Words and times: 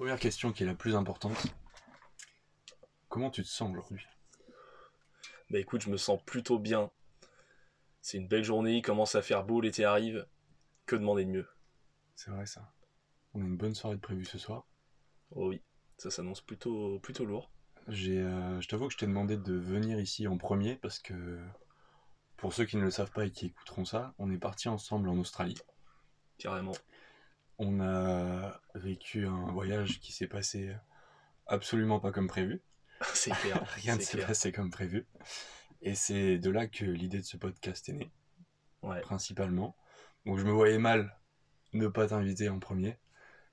Première 0.00 0.18
question 0.18 0.50
qui 0.50 0.62
est 0.62 0.66
la 0.66 0.74
plus 0.74 0.96
importante. 0.96 1.36
Comment 3.10 3.28
tu 3.28 3.42
te 3.42 3.48
sens 3.48 3.70
aujourd'hui? 3.70 4.02
Bah 5.50 5.58
écoute, 5.58 5.82
je 5.82 5.90
me 5.90 5.98
sens 5.98 6.18
plutôt 6.24 6.58
bien. 6.58 6.90
C'est 8.00 8.16
une 8.16 8.26
belle 8.26 8.42
journée, 8.42 8.78
il 8.78 8.82
commence 8.82 9.14
à 9.14 9.20
faire 9.20 9.44
beau, 9.44 9.60
l'été 9.60 9.84
arrive. 9.84 10.26
Que 10.86 10.96
demander 10.96 11.26
de 11.26 11.30
mieux? 11.30 11.48
C'est 12.16 12.30
vrai 12.30 12.46
ça. 12.46 12.72
On 13.34 13.42
a 13.42 13.44
une 13.44 13.58
bonne 13.58 13.74
soirée 13.74 13.96
de 13.96 14.00
prévue 14.00 14.24
ce 14.24 14.38
soir. 14.38 14.66
Oh 15.32 15.48
oui, 15.48 15.60
ça 15.98 16.10
s'annonce 16.10 16.40
plutôt, 16.40 16.98
plutôt 17.00 17.26
lourd. 17.26 17.50
J'ai, 17.86 18.20
euh, 18.20 18.58
je 18.62 18.68
t'avoue 18.68 18.86
que 18.86 18.94
je 18.94 18.98
t'ai 18.98 19.06
demandé 19.06 19.36
de 19.36 19.52
venir 19.52 20.00
ici 20.00 20.26
en 20.26 20.38
premier 20.38 20.76
parce 20.76 20.98
que 20.98 21.38
pour 22.38 22.54
ceux 22.54 22.64
qui 22.64 22.78
ne 22.78 22.84
le 22.84 22.90
savent 22.90 23.12
pas 23.12 23.26
et 23.26 23.30
qui 23.30 23.48
écouteront 23.48 23.84
ça, 23.84 24.14
on 24.16 24.30
est 24.30 24.38
parti 24.38 24.70
ensemble 24.70 25.10
en 25.10 25.18
Australie. 25.18 25.58
Carrément. 26.38 26.72
On 27.62 27.78
a 27.80 28.58
vécu 28.74 29.26
un 29.26 29.50
voyage 29.52 30.00
qui 30.00 30.12
s'est 30.12 30.26
passé 30.26 30.74
absolument 31.46 32.00
pas 32.00 32.10
comme 32.10 32.26
prévu. 32.26 32.62
c'est 33.14 33.32
clair. 33.32 33.62
Rien 33.76 33.96
ne 33.96 34.00
s'est 34.00 34.24
passé 34.24 34.50
comme 34.50 34.70
prévu. 34.70 35.06
Et 35.82 35.94
c'est 35.94 36.38
de 36.38 36.50
là 36.50 36.66
que 36.66 36.84
l'idée 36.86 37.18
de 37.18 37.24
ce 37.24 37.36
podcast 37.36 37.88
est 37.90 37.92
née, 37.92 38.10
Ouais. 38.82 39.00
principalement. 39.02 39.76
Donc 40.24 40.38
je 40.38 40.44
me 40.44 40.52
voyais 40.52 40.78
mal 40.78 41.18
ne 41.72 41.86
pas 41.88 42.08
t'inviter 42.08 42.48
en 42.48 42.58
premier, 42.58 42.98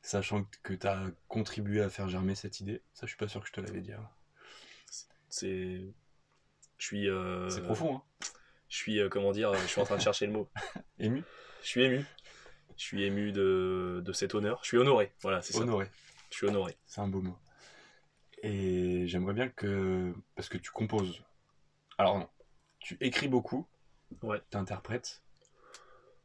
sachant 0.01 0.45
que 0.63 0.73
tu 0.73 0.87
as 0.87 1.03
contribué 1.27 1.81
à 1.81 1.89
faire 1.89 2.07
germer 2.07 2.35
cette 2.35 2.59
idée. 2.61 2.81
Ça, 2.93 3.05
je 3.05 3.07
suis 3.07 3.17
pas 3.17 3.27
sûr 3.27 3.41
que 3.41 3.47
je 3.47 3.53
te 3.53 3.61
l'avais 3.61 3.81
dit. 3.81 3.91
C'est. 5.29 5.93
Je 6.77 6.85
suis. 6.85 7.09
euh, 7.09 7.49
C'est 7.49 7.61
profond, 7.61 7.97
hein 7.97 8.03
Je 8.69 8.77
suis, 8.77 8.99
euh, 8.99 9.09
comment 9.09 9.31
dire, 9.31 9.53
je 9.53 9.67
suis 9.67 9.81
en 9.81 9.85
train 9.85 9.97
de 9.97 10.01
chercher 10.01 10.27
le 10.27 10.33
mot. 10.33 10.49
Ému 10.99 11.23
Je 11.61 11.67
suis 11.67 11.83
ému. 11.83 12.05
Je 12.77 12.83
suis 12.83 13.03
ému 13.03 13.31
de, 13.31 14.01
de 14.05 14.13
cet 14.13 14.35
honneur. 14.35 14.59
Je 14.61 14.67
suis 14.67 14.77
honoré. 14.77 15.11
Voilà, 15.21 15.41
c'est 15.41 15.53
ça. 15.53 15.59
Honoré. 15.59 15.89
Je 16.29 16.37
suis 16.37 16.47
honoré. 16.47 16.77
C'est 16.85 17.01
un 17.01 17.07
beau 17.07 17.21
mot. 17.21 17.37
Et 18.43 19.07
j'aimerais 19.07 19.33
bien 19.33 19.49
que. 19.49 20.13
Parce 20.35 20.47
que 20.47 20.57
tu 20.57 20.71
composes. 20.71 21.23
Alors 21.97 22.19
non. 22.19 22.29
Tu 22.79 22.97
écris 23.01 23.27
beaucoup. 23.27 23.67
Ouais. 24.21 24.41
Tu 24.51 24.57
interprètes 24.57 25.23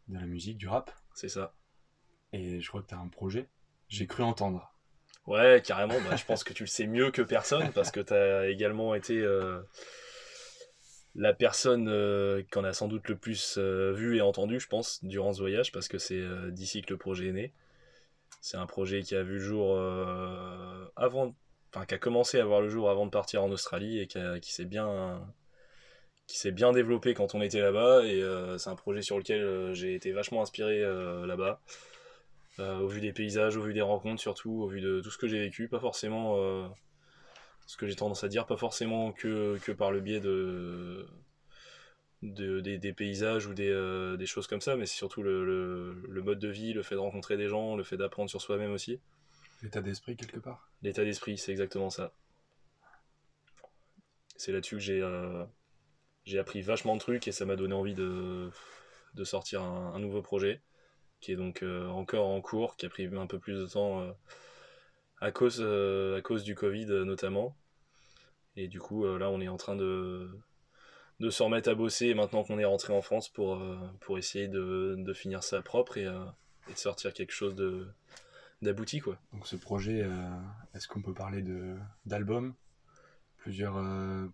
de 0.08 0.18
la 0.18 0.26
musique, 0.26 0.58
du 0.58 0.68
rap. 0.68 0.90
C'est 1.14 1.28
ça. 1.28 1.54
Et 2.32 2.60
je 2.60 2.68
crois 2.68 2.82
que 2.82 2.88
tu 2.88 2.94
as 2.94 2.98
un 2.98 3.08
projet. 3.08 3.48
J'ai 3.88 4.06
cru 4.06 4.22
entendre. 4.22 4.72
Ouais, 5.26 5.62
carrément. 5.64 5.98
Bah, 6.08 6.16
je 6.16 6.24
pense 6.24 6.44
que 6.44 6.52
tu 6.52 6.64
le 6.64 6.68
sais 6.68 6.86
mieux 6.86 7.10
que 7.10 7.22
personne 7.22 7.72
parce 7.72 7.90
que 7.90 8.00
tu 8.00 8.12
as 8.12 8.48
également 8.48 8.94
été 8.94 9.18
euh, 9.20 9.62
la 11.14 11.34
personne 11.34 11.88
euh, 11.88 12.42
qu'on 12.50 12.64
a 12.64 12.72
sans 12.72 12.88
doute 12.88 13.08
le 13.08 13.16
plus 13.16 13.56
euh, 13.58 13.92
vu 13.92 14.16
et 14.16 14.22
entendu, 14.22 14.58
je 14.58 14.68
pense, 14.68 15.04
durant 15.04 15.32
ce 15.32 15.40
voyage 15.40 15.72
parce 15.72 15.88
que 15.88 15.98
c'est 15.98 16.18
euh, 16.18 16.50
d'ici 16.50 16.82
que 16.82 16.92
le 16.92 16.98
projet 16.98 17.28
est 17.28 17.32
né. 17.32 17.52
C'est 18.40 18.56
un 18.56 18.66
projet 18.66 19.02
qui 19.02 19.14
a 19.14 19.22
vu 19.22 19.34
le 19.34 19.38
jour 19.40 19.78
avant, 20.96 21.34
enfin 21.72 21.86
qui 21.86 21.94
a 21.94 21.98
commencé 21.98 22.40
à 22.40 22.44
voir 22.44 22.60
le 22.60 22.68
jour 22.68 22.90
avant 22.90 23.06
de 23.06 23.10
partir 23.10 23.44
en 23.44 23.50
Australie 23.50 24.00
et 24.00 24.08
qui, 24.08 24.52
s'est 24.52 24.64
bien 24.64 25.22
qui 26.26 26.38
s'est 26.38 26.50
bien 26.50 26.72
développé 26.72 27.14
quand 27.14 27.36
on 27.36 27.42
était 27.42 27.60
là-bas 27.60 28.04
et 28.04 28.20
c'est 28.58 28.70
un 28.70 28.74
projet 28.74 29.00
sur 29.00 29.16
lequel 29.16 29.72
j'ai 29.74 29.94
été 29.94 30.10
vachement 30.10 30.42
inspiré 30.42 30.80
là-bas. 30.80 31.60
Au 32.58 32.88
vu 32.88 33.00
des 33.00 33.12
paysages, 33.12 33.56
au 33.56 33.62
vu 33.62 33.74
des 33.74 33.82
rencontres 33.82 34.20
surtout, 34.20 34.62
au 34.62 34.66
vu 34.66 34.80
de 34.80 35.00
tout 35.00 35.10
ce 35.10 35.18
que 35.18 35.28
j'ai 35.28 35.38
vécu, 35.38 35.68
pas 35.68 35.78
forcément 35.78 36.34
ce 37.66 37.76
que 37.76 37.86
j'ai 37.86 37.96
tendance 37.96 38.24
à 38.24 38.28
dire, 38.28 38.46
pas 38.46 38.56
forcément 38.56 39.12
que, 39.12 39.58
que 39.64 39.72
par 39.72 39.90
le 39.92 40.00
biais 40.00 40.20
de, 40.20 41.06
de- 42.22 42.60
des, 42.60 42.78
des 42.78 42.92
paysages 42.92 43.46
ou 43.46 43.54
des, 43.54 43.68
euh, 43.68 44.16
des 44.16 44.26
choses 44.26 44.46
comme 44.46 44.60
ça, 44.60 44.76
mais 44.76 44.86
c'est 44.86 44.96
surtout 44.96 45.22
le, 45.22 45.44
le- 45.44 46.04
le 46.08 46.22
mode 46.22 46.38
de 46.38 46.48
vie, 46.48 46.72
le 46.72 46.82
fait 46.82 46.94
de 46.94 47.00
rencontrer 47.00 47.36
des 47.36 47.48
gens, 47.48 47.76
le 47.76 47.82
fait 47.84 47.96
d'apprendre 47.96 48.30
sur 48.30 48.40
soi-même 48.40 48.72
aussi. 48.72 49.00
L'état 49.62 49.80
d'esprit 49.80 50.16
quelque 50.16 50.38
part. 50.38 50.68
L'état 50.82 51.04
d'esprit, 51.04 51.38
c'est 51.38 51.52
exactement 51.52 51.90
ça. 51.90 52.12
C'est 54.36 54.52
là-dessus 54.52 54.76
que 54.76 54.82
j'ai 54.82 55.00
euh, 55.02 55.44
j'ai 56.24 56.38
appris 56.38 56.62
vachement 56.62 56.94
de 56.94 57.00
trucs 57.00 57.28
et 57.28 57.32
ça 57.32 57.44
m'a 57.44 57.56
donné 57.56 57.74
envie 57.74 57.94
de, 57.94 58.50
de 59.14 59.24
sortir 59.24 59.62
un, 59.62 59.94
un 59.94 59.98
nouveau 59.98 60.22
projet 60.22 60.62
qui 61.20 61.32
est 61.32 61.36
donc 61.36 61.62
euh, 61.62 61.88
encore 61.88 62.26
en 62.28 62.40
cours, 62.40 62.76
qui 62.76 62.86
a 62.86 62.90
pris 62.90 63.06
un 63.06 63.26
peu 63.26 63.38
plus 63.38 63.54
de 63.60 63.66
temps 63.66 64.00
à, 65.22 65.30
cause, 65.30 65.60
euh, 65.60 66.18
à 66.18 66.20
cause 66.20 66.44
du 66.44 66.54
Covid 66.54 66.86
euh, 66.90 67.04
notamment. 67.04 67.56
Et 68.56 68.68
du 68.68 68.80
coup, 68.80 69.04
euh, 69.04 69.18
là, 69.18 69.30
on 69.30 69.40
est 69.40 69.48
en 69.48 69.56
train 69.56 69.76
de, 69.76 70.28
de 71.20 71.30
se 71.30 71.42
remettre 71.42 71.70
à 71.70 71.74
bosser 71.74 72.12
maintenant 72.14 72.44
qu'on 72.44 72.58
est 72.58 72.64
rentré 72.66 72.92
en 72.92 73.00
France 73.00 73.28
pour, 73.28 73.58
pour 74.00 74.18
essayer 74.18 74.48
de, 74.48 74.96
de 74.98 75.12
finir 75.14 75.42
ça 75.42 75.62
propre 75.62 75.96
et, 75.96 76.04
et 76.68 76.72
de 76.72 76.78
sortir 76.78 77.14
quelque 77.14 77.32
chose 77.32 77.54
de 77.54 77.86
d'abouti 78.60 79.00
quoi. 79.00 79.18
Donc 79.32 79.48
ce 79.48 79.56
projet, 79.56 80.06
est-ce 80.72 80.86
qu'on 80.86 81.02
peut 81.02 81.14
parler 81.14 81.42
de 81.42 81.76
d'album? 82.06 82.54
Plusieurs, 83.38 83.82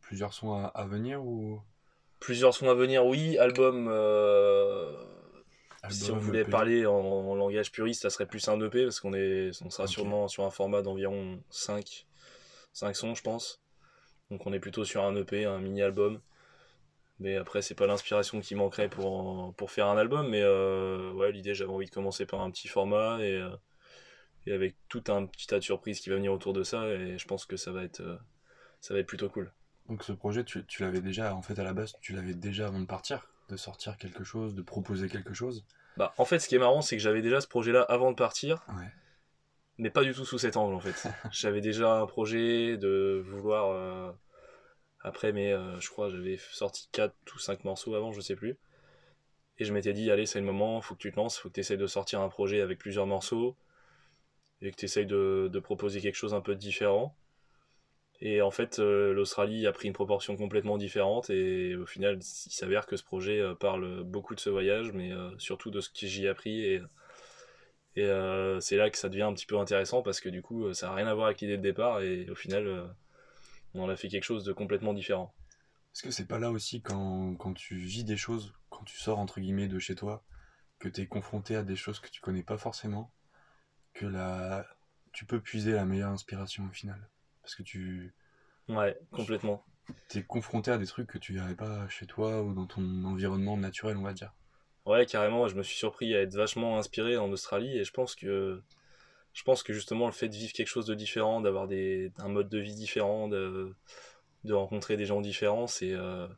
plusieurs 0.02 0.34
sons 0.34 0.52
à, 0.52 0.66
à 0.66 0.86
venir 0.86 1.24
ou? 1.24 1.62
Plusieurs 2.20 2.52
sons 2.52 2.68
à 2.68 2.74
venir, 2.74 3.06
oui. 3.06 3.38
Album, 3.38 3.88
euh, 3.88 4.92
si 5.90 6.10
on 6.10 6.14
album, 6.14 6.18
voulait 6.18 6.40
EP? 6.42 6.50
parler 6.50 6.86
en, 6.86 6.94
en 6.94 7.34
langage 7.34 7.72
puriste, 7.72 8.02
ça 8.02 8.10
serait 8.10 8.26
plus 8.26 8.46
un 8.48 8.60
EP 8.60 8.84
parce 8.84 9.00
qu'on 9.00 9.14
est, 9.14 9.50
on 9.62 9.70
sera 9.70 9.86
sûrement 9.86 10.28
sur 10.28 10.44
un 10.44 10.50
format 10.50 10.82
d'environ 10.82 11.42
5, 11.50 12.06
5 12.72 12.96
sons, 12.96 13.14
je 13.14 13.22
pense. 13.22 13.62
Donc 14.30 14.46
on 14.46 14.52
est 14.52 14.60
plutôt 14.60 14.84
sur 14.84 15.04
un 15.04 15.14
EP, 15.16 15.44
un 15.44 15.58
mini-album. 15.58 16.20
Mais 17.20 17.36
après, 17.36 17.62
c'est 17.62 17.74
pas 17.74 17.86
l'inspiration 17.86 18.40
qui 18.40 18.54
manquerait 18.54 18.88
pour, 18.88 19.52
pour 19.56 19.70
faire 19.70 19.86
un 19.88 19.96
album. 19.96 20.28
Mais 20.28 20.42
euh, 20.42 21.12
ouais, 21.12 21.32
l'idée, 21.32 21.54
j'avais 21.54 21.72
envie 21.72 21.86
de 21.86 21.90
commencer 21.90 22.26
par 22.26 22.40
un 22.40 22.50
petit 22.50 22.68
format 22.68 23.18
et, 23.20 23.36
euh, 23.36 23.50
et 24.46 24.52
avec 24.52 24.76
tout 24.88 25.02
un 25.08 25.26
petit 25.26 25.46
tas 25.46 25.58
de 25.58 25.64
surprises 25.64 26.00
qui 26.00 26.10
va 26.10 26.16
venir 26.16 26.32
autour 26.32 26.52
de 26.52 26.62
ça. 26.62 26.86
Et 26.88 27.18
je 27.18 27.26
pense 27.26 27.44
que 27.44 27.56
ça 27.56 27.72
va 27.72 27.82
être, 27.82 28.00
euh, 28.00 28.16
ça 28.80 28.94
va 28.94 29.00
être 29.00 29.06
plutôt 29.06 29.28
cool. 29.28 29.52
Donc 29.88 30.04
ce 30.04 30.12
projet, 30.12 30.44
tu, 30.44 30.64
tu 30.66 30.82
l'avais 30.82 31.00
déjà, 31.00 31.34
en 31.34 31.42
fait 31.42 31.58
à 31.58 31.64
la 31.64 31.72
base, 31.72 31.94
tu 32.00 32.12
l'avais 32.12 32.34
déjà 32.34 32.66
avant 32.68 32.78
de 32.80 32.86
partir, 32.86 33.26
de 33.48 33.56
sortir 33.56 33.96
quelque 33.96 34.22
chose, 34.22 34.54
de 34.54 34.62
proposer 34.62 35.08
quelque 35.08 35.34
chose. 35.34 35.64
Bah, 35.98 36.14
en 36.16 36.24
fait, 36.24 36.38
ce 36.38 36.48
qui 36.48 36.54
est 36.54 36.58
marrant, 36.58 36.80
c'est 36.80 36.96
que 36.96 37.02
j'avais 37.02 37.22
déjà 37.22 37.40
ce 37.40 37.48
projet-là 37.48 37.82
avant 37.82 38.10
de 38.10 38.16
partir. 38.16 38.64
Ouais. 38.68 38.90
mais 39.78 39.90
pas 39.90 40.04
du 40.04 40.12
tout 40.12 40.24
sous 40.24 40.38
cet 40.38 40.56
angle 40.56 40.74
en 40.74 40.80
fait. 40.80 41.08
J'avais 41.32 41.60
déjà 41.60 42.00
un 42.00 42.06
projet 42.06 42.76
de 42.76 43.22
vouloir 43.24 43.70
euh, 43.70 44.12
après 45.00 45.32
mais 45.32 45.52
euh, 45.52 45.80
je 45.80 45.88
crois 45.90 46.10
j'avais 46.10 46.38
sorti 46.52 46.88
4 46.92 47.14
ou 47.34 47.38
5 47.38 47.64
morceaux 47.64 47.94
avant, 47.94 48.12
je 48.12 48.20
sais 48.20 48.36
plus. 48.36 48.58
Et 49.58 49.64
je 49.66 49.74
m'étais 49.74 49.92
dit 49.92 50.10
allez, 50.10 50.24
c'est 50.24 50.40
le 50.40 50.46
moment, 50.46 50.80
faut 50.80 50.94
que 50.94 51.00
tu 51.00 51.10
te 51.12 51.16
lances, 51.16 51.38
faut 51.38 51.50
que 51.50 51.54
tu 51.54 51.60
essayes 51.60 51.76
de 51.76 51.86
sortir 51.86 52.22
un 52.22 52.30
projet 52.30 52.62
avec 52.62 52.78
plusieurs 52.78 53.06
morceaux 53.06 53.56
et 54.62 54.70
que 54.70 54.76
tu 54.76 54.84
essayes 54.84 55.06
de, 55.06 55.48
de 55.52 55.58
proposer 55.60 56.00
quelque 56.00 56.14
chose 56.16 56.34
un 56.34 56.40
peu 56.40 56.54
différent. 56.54 57.14
Et 58.20 58.42
en 58.42 58.50
fait, 58.50 58.80
euh, 58.80 59.14
l'Australie 59.14 59.66
a 59.66 59.72
pris 59.72 59.86
une 59.86 59.94
proportion 59.94 60.36
complètement 60.36 60.76
différente 60.76 61.30
et 61.30 61.76
au 61.76 61.86
final, 61.86 62.18
il 62.18 62.22
s'avère 62.52 62.86
que 62.86 62.96
ce 62.96 63.04
projet 63.04 63.38
euh, 63.38 63.54
parle 63.54 64.02
beaucoup 64.02 64.34
de 64.34 64.40
ce 64.40 64.50
voyage, 64.50 64.92
mais 64.92 65.12
euh, 65.12 65.30
surtout 65.38 65.70
de 65.70 65.80
ce 65.80 65.88
que 65.88 66.06
j'y 66.06 66.24
ai 66.24 66.28
appris 66.28 66.64
et 66.64 66.82
c'est 68.60 68.76
là 68.76 68.90
que 68.90 68.98
ça 68.98 69.08
devient 69.08 69.22
un 69.22 69.34
petit 69.34 69.46
peu 69.46 69.58
intéressant 69.58 70.02
parce 70.02 70.20
que 70.20 70.28
du 70.28 70.40
coup, 70.40 70.72
ça 70.72 70.86
n'a 70.86 70.94
rien 70.94 71.08
à 71.08 71.14
voir 71.14 71.26
avec 71.26 71.40
l'idée 71.40 71.56
de 71.56 71.62
départ 71.62 72.00
et 72.00 72.30
au 72.30 72.36
final, 72.36 72.94
on 73.74 73.82
en 73.82 73.88
a 73.88 73.96
fait 73.96 74.06
quelque 74.06 74.22
chose 74.22 74.44
de 74.44 74.52
complètement 74.52 74.94
différent. 74.94 75.34
Est-ce 75.92 76.04
que 76.04 76.12
c'est 76.12 76.28
pas 76.28 76.38
là 76.38 76.52
aussi 76.52 76.80
quand, 76.80 77.34
quand 77.34 77.54
tu 77.54 77.76
vis 77.76 78.04
des 78.04 78.16
choses, 78.16 78.54
quand 78.70 78.84
tu 78.84 78.96
sors 78.96 79.18
entre 79.18 79.40
guillemets 79.40 79.66
de 79.66 79.80
chez 79.80 79.96
toi, 79.96 80.22
que 80.78 80.88
tu 80.88 81.00
es 81.00 81.06
confronté 81.08 81.56
à 81.56 81.64
des 81.64 81.74
choses 81.74 81.98
que 81.98 82.08
tu 82.08 82.20
connais 82.20 82.44
pas 82.44 82.56
forcément, 82.56 83.12
que 83.94 84.06
la... 84.06 84.64
tu 85.12 85.24
peux 85.24 85.40
puiser 85.40 85.72
la 85.72 85.84
meilleure 85.84 86.12
inspiration 86.12 86.66
au 86.66 86.72
final? 86.72 87.08
Parce 87.48 87.56
que 87.56 87.62
tu 87.62 88.12
Ouais, 88.68 88.96
complètement. 89.10 89.64
es 90.14 90.22
confronté 90.22 90.70
à 90.70 90.76
des 90.76 90.86
trucs 90.86 91.06
que 91.06 91.16
tu 91.18 91.32
verrais 91.32 91.54
pas 91.54 91.88
chez 91.88 92.06
toi 92.06 92.42
ou 92.42 92.52
dans 92.52 92.66
ton 92.66 93.04
environnement 93.04 93.56
naturel, 93.56 93.96
on 93.96 94.02
va 94.02 94.12
dire. 94.12 94.34
Ouais, 94.86 95.04
carrément, 95.06 95.46
je 95.48 95.54
me 95.54 95.62
suis 95.62 95.76
surpris 95.76 96.14
à 96.16 96.22
être 96.22 96.34
vachement 96.34 96.78
inspiré 96.78 97.16
en 97.16 97.30
Australie 97.30 97.76
et 97.78 97.84
je 97.84 97.92
pense 97.92 98.14
que 98.16 98.62
je 99.34 99.42
pense 99.44 99.62
que 99.64 99.72
justement 99.74 100.06
le 100.06 100.12
fait 100.12 100.28
de 100.28 100.36
vivre 100.36 100.52
quelque 100.52 100.68
chose 100.68 100.86
de 100.86 100.94
différent, 100.94 101.40
d'avoir 101.42 101.68
des 101.68 102.12
un 102.18 102.28
mode 102.28 102.48
de 102.50 102.58
vie 102.58 102.74
différent, 102.74 103.28
de, 103.28 103.74
de 104.44 104.54
rencontrer 104.54 104.96
des 104.98 105.06
gens 105.06 105.20
différents, 105.22 105.66
c'est 105.68 105.92
euh, 105.94 106.28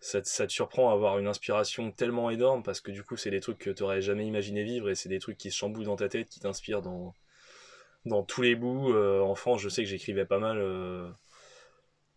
ça, 0.00 0.20
te- 0.20 0.28
ça 0.28 0.46
te 0.46 0.52
surprend 0.52 0.90
à 0.90 0.92
avoir 0.94 1.18
une 1.18 1.26
inspiration 1.26 1.90
tellement 1.92 2.30
énorme 2.30 2.62
parce 2.62 2.80
que 2.80 2.90
du 2.90 3.02
coup 3.04 3.16
c'est 3.16 3.30
des 3.30 3.40
trucs 3.40 3.58
que 3.58 3.70
tu 3.70 3.82
aurais 3.82 4.02
jamais 4.02 4.26
imaginé 4.26 4.62
vivre 4.64 4.90
et 4.90 4.94
c'est 4.94 5.08
des 5.08 5.18
trucs 5.20 5.38
qui 5.38 5.50
se 5.50 5.56
chamboulent 5.56 5.84
dans 5.84 5.96
ta 5.96 6.08
tête, 6.08 6.28
qui 6.28 6.40
t'inspirent 6.40 6.82
dans 6.82 7.14
dans 8.06 8.22
tous 8.22 8.42
les 8.42 8.54
bouts. 8.54 8.92
Euh, 8.92 9.20
en 9.22 9.34
France, 9.34 9.60
je 9.62 9.68
sais 9.68 9.82
que 9.84 9.88
j'écrivais 9.88 10.26
pas 10.26 10.38
mal, 10.38 10.58
euh, 10.58 11.08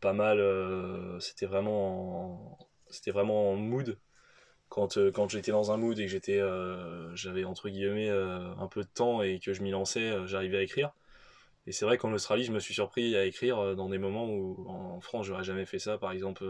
pas 0.01 0.13
mal. 0.13 0.39
euh, 0.39 1.19
c'était 1.19 1.45
vraiment, 1.45 2.53
en- 2.53 2.57
c'était 2.89 3.11
vraiment 3.11 3.51
en 3.51 3.55
mood 3.55 3.97
quand, 4.69 4.97
quand 5.13 5.29
j'étais 5.29 5.51
dans 5.51 5.71
un 5.71 5.77
mood 5.77 5.99
et 5.99 6.05
que 6.05 6.11
j'étais 6.11 6.41
j'avais 7.15 7.43
entre 7.45 7.69
guillemets 7.69 8.09
un 8.09 8.67
peu 8.67 8.83
de 8.83 8.89
temps 8.89 9.21
et 9.23 9.39
que 9.39 9.53
je 9.53 9.63
m'y 9.63 9.71
lançais 9.71 10.13
j'arrivais 10.27 10.57
à 10.59 10.63
écrire 10.63 10.91
et 11.67 11.73
c'est 11.73 11.85
vrai 11.85 11.97
qu'en 11.97 12.13
Australie 12.13 12.43
je 12.45 12.51
me 12.53 12.59
suis 12.59 12.73
surpris 12.75 13.15
à 13.17 13.25
écrire 13.25 13.75
dans 13.75 13.89
des 13.89 13.99
moments 13.99 14.27
où 14.29 14.65
en 14.69 15.01
France 15.01 15.27
j'aurais 15.27 15.43
jamais 15.45 15.65
fait 15.65 15.79
ça 15.79 15.97
par 15.99 16.11
exemple 16.13 16.45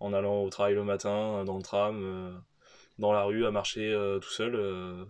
en 0.00 0.12
allant 0.14 0.42
au 0.42 0.50
travail 0.50 0.74
le 0.74 0.84
matin 0.84 1.44
dans 1.44 1.56
le 1.58 1.62
tram 1.62 2.42
dans 2.98 3.12
la 3.12 3.24
rue 3.24 3.46
à 3.46 3.50
marcher 3.52 3.94
tout 4.22 4.30
seul 4.30 5.06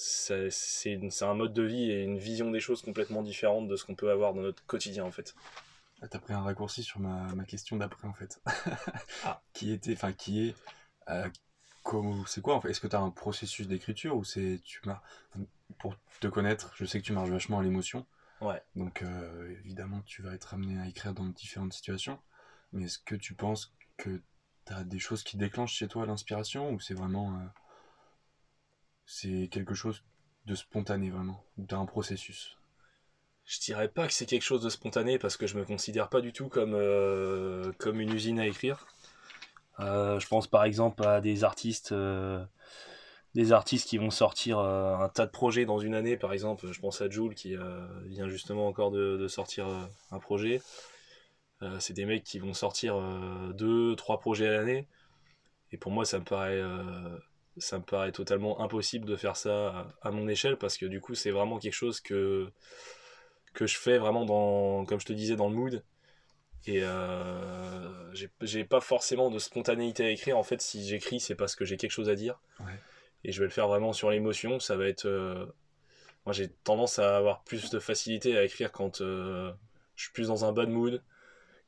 c'est 0.00 1.22
un 1.22 1.34
mode 1.34 1.52
de 1.52 1.62
vie 1.62 1.90
et 1.90 2.04
une 2.04 2.18
vision 2.18 2.52
des 2.52 2.60
choses 2.60 2.82
complètement 2.82 3.22
différente 3.22 3.66
de 3.66 3.74
ce 3.74 3.84
qu'on 3.84 3.96
peut 3.96 4.10
avoir 4.12 4.32
dans 4.32 4.42
notre 4.42 4.64
quotidien 4.64 5.04
en 5.04 5.10
fait. 5.10 5.34
Ah, 6.00 6.06
t'as 6.06 6.20
pris 6.20 6.34
un 6.34 6.42
raccourci 6.42 6.84
sur 6.84 7.00
ma, 7.00 7.34
ma 7.34 7.44
question 7.44 7.76
d'après 7.76 8.06
en 8.06 8.12
fait. 8.12 8.40
ah. 9.24 9.42
Qui 9.52 9.72
était, 9.72 9.94
enfin 9.94 10.12
qui 10.12 10.48
est, 10.48 10.54
euh, 11.08 11.28
c'est 12.26 12.40
quoi 12.40 12.54
en 12.54 12.60
fait? 12.60 12.70
Est-ce 12.70 12.80
que 12.80 12.86
tu 12.86 12.94
as 12.94 13.00
un 13.00 13.10
processus 13.10 13.66
d'écriture 13.66 14.16
ou 14.16 14.22
c'est 14.22 14.60
tu 14.64 14.80
pour 15.78 15.96
te 16.20 16.28
connaître, 16.28 16.72
je 16.76 16.84
sais 16.84 17.00
que 17.00 17.04
tu 17.04 17.12
marches 17.12 17.30
vachement 17.30 17.58
à 17.58 17.62
l'émotion. 17.64 18.06
Ouais. 18.40 18.62
Donc 18.76 19.02
euh, 19.02 19.50
évidemment 19.64 20.02
tu 20.02 20.22
vas 20.22 20.32
être 20.32 20.54
amené 20.54 20.80
à 20.80 20.86
écrire 20.86 21.12
dans 21.12 21.26
différentes 21.26 21.72
situations. 21.72 22.20
Mais 22.72 22.84
est-ce 22.84 23.00
que 23.00 23.16
tu 23.16 23.34
penses 23.34 23.74
que 23.96 24.22
tu 24.64 24.72
as 24.72 24.84
des 24.84 25.00
choses 25.00 25.24
qui 25.24 25.36
déclenchent 25.36 25.74
chez 25.74 25.88
toi 25.88 26.06
l'inspiration 26.06 26.70
ou 26.70 26.78
c'est 26.78 26.94
vraiment 26.94 27.34
euh, 27.34 27.44
c'est 29.08 29.48
quelque 29.50 29.74
chose 29.74 30.04
de 30.46 30.54
spontané 30.54 31.10
vraiment 31.10 31.44
ou 31.56 31.66
tu 31.66 31.74
un 31.74 31.86
processus 31.86 32.58
je 33.48 33.58
dirais 33.60 33.88
pas 33.88 34.06
que 34.06 34.12
c'est 34.12 34.26
quelque 34.26 34.42
chose 34.42 34.62
de 34.62 34.68
spontané 34.68 35.18
parce 35.18 35.38
que 35.38 35.46
je 35.46 35.56
me 35.56 35.64
considère 35.64 36.10
pas 36.10 36.20
du 36.20 36.34
tout 36.34 36.48
comme, 36.48 36.74
euh, 36.74 37.72
une 37.82 38.12
usine 38.12 38.38
à 38.38 38.46
écrire. 38.46 38.86
Euh, 39.80 40.20
je 40.20 40.28
pense 40.28 40.46
par 40.46 40.64
exemple 40.64 41.02
à 41.06 41.22
des 41.22 41.44
artistes, 41.44 41.92
euh, 41.92 42.44
des 43.34 43.52
artistes 43.52 43.88
qui 43.88 43.96
vont 43.96 44.10
sortir 44.10 44.58
un 44.58 45.08
tas 45.08 45.24
de 45.24 45.30
projets 45.30 45.64
dans 45.64 45.78
une 45.78 45.94
année. 45.94 46.18
Par 46.18 46.34
exemple, 46.34 46.70
je 46.70 46.78
pense 46.78 47.00
à 47.00 47.08
Jules 47.08 47.34
qui 47.34 47.56
vient 48.04 48.28
justement 48.28 48.68
encore 48.68 48.90
de, 48.90 49.26
sortir 49.28 49.66
un 50.10 50.18
projet. 50.18 50.60
c'est 51.78 51.94
des 51.94 52.04
mecs 52.04 52.24
qui 52.24 52.38
vont 52.38 52.52
sortir 52.52 53.00
deux, 53.54 53.96
trois 53.96 54.18
projets 54.20 54.48
à 54.48 54.52
l'année. 54.52 54.86
Et 55.72 55.78
pour 55.78 55.92
moi, 55.92 56.04
ça 56.04 56.18
me 56.18 56.24
paraît, 56.24 56.60
ça 57.60 57.78
me 57.78 57.84
paraît 57.84 58.12
totalement 58.12 58.60
impossible 58.60 59.04
de 59.06 59.16
faire 59.16 59.36
ça 59.36 59.88
à 60.02 60.10
mon 60.10 60.28
échelle 60.28 60.56
parce 60.56 60.76
que 60.76 60.86
du 60.86 61.00
coup, 61.00 61.14
c'est 61.14 61.30
vraiment 61.30 61.58
quelque 61.58 61.74
chose 61.74 62.00
que 62.00 62.50
que 63.54 63.66
je 63.66 63.76
fais 63.76 63.98
vraiment 63.98 64.24
dans, 64.24 64.84
comme 64.84 65.00
je 65.00 65.06
te 65.06 65.12
disais, 65.12 65.36
dans 65.36 65.48
le 65.48 65.56
mood. 65.56 65.82
Et 66.66 66.82
euh, 66.82 68.14
j'ai 68.42 68.64
pas 68.64 68.80
forcément 68.80 69.30
de 69.30 69.38
spontanéité 69.38 70.04
à 70.04 70.10
écrire. 70.10 70.36
En 70.36 70.42
fait, 70.42 70.60
si 70.60 70.86
j'écris, 70.86 71.20
c'est 71.20 71.34
parce 71.34 71.54
que 71.54 71.64
j'ai 71.64 71.76
quelque 71.76 71.90
chose 71.90 72.08
à 72.08 72.14
dire. 72.14 72.40
Et 73.24 73.32
je 73.32 73.40
vais 73.40 73.46
le 73.46 73.52
faire 73.52 73.68
vraiment 73.68 73.92
sur 73.92 74.10
l'émotion. 74.10 74.60
Ça 74.60 74.76
va 74.76 74.86
être. 74.86 75.06
Euh, 75.06 75.46
moi, 76.26 76.32
j'ai 76.32 76.48
tendance 76.48 76.98
à 76.98 77.16
avoir 77.16 77.42
plus 77.44 77.70
de 77.70 77.78
facilité 77.78 78.36
à 78.36 78.44
écrire 78.44 78.70
quand 78.70 79.00
euh, 79.00 79.52
je 79.96 80.04
suis 80.04 80.12
plus 80.12 80.28
dans 80.28 80.44
un 80.44 80.52
bad 80.52 80.68
mood. 80.68 81.02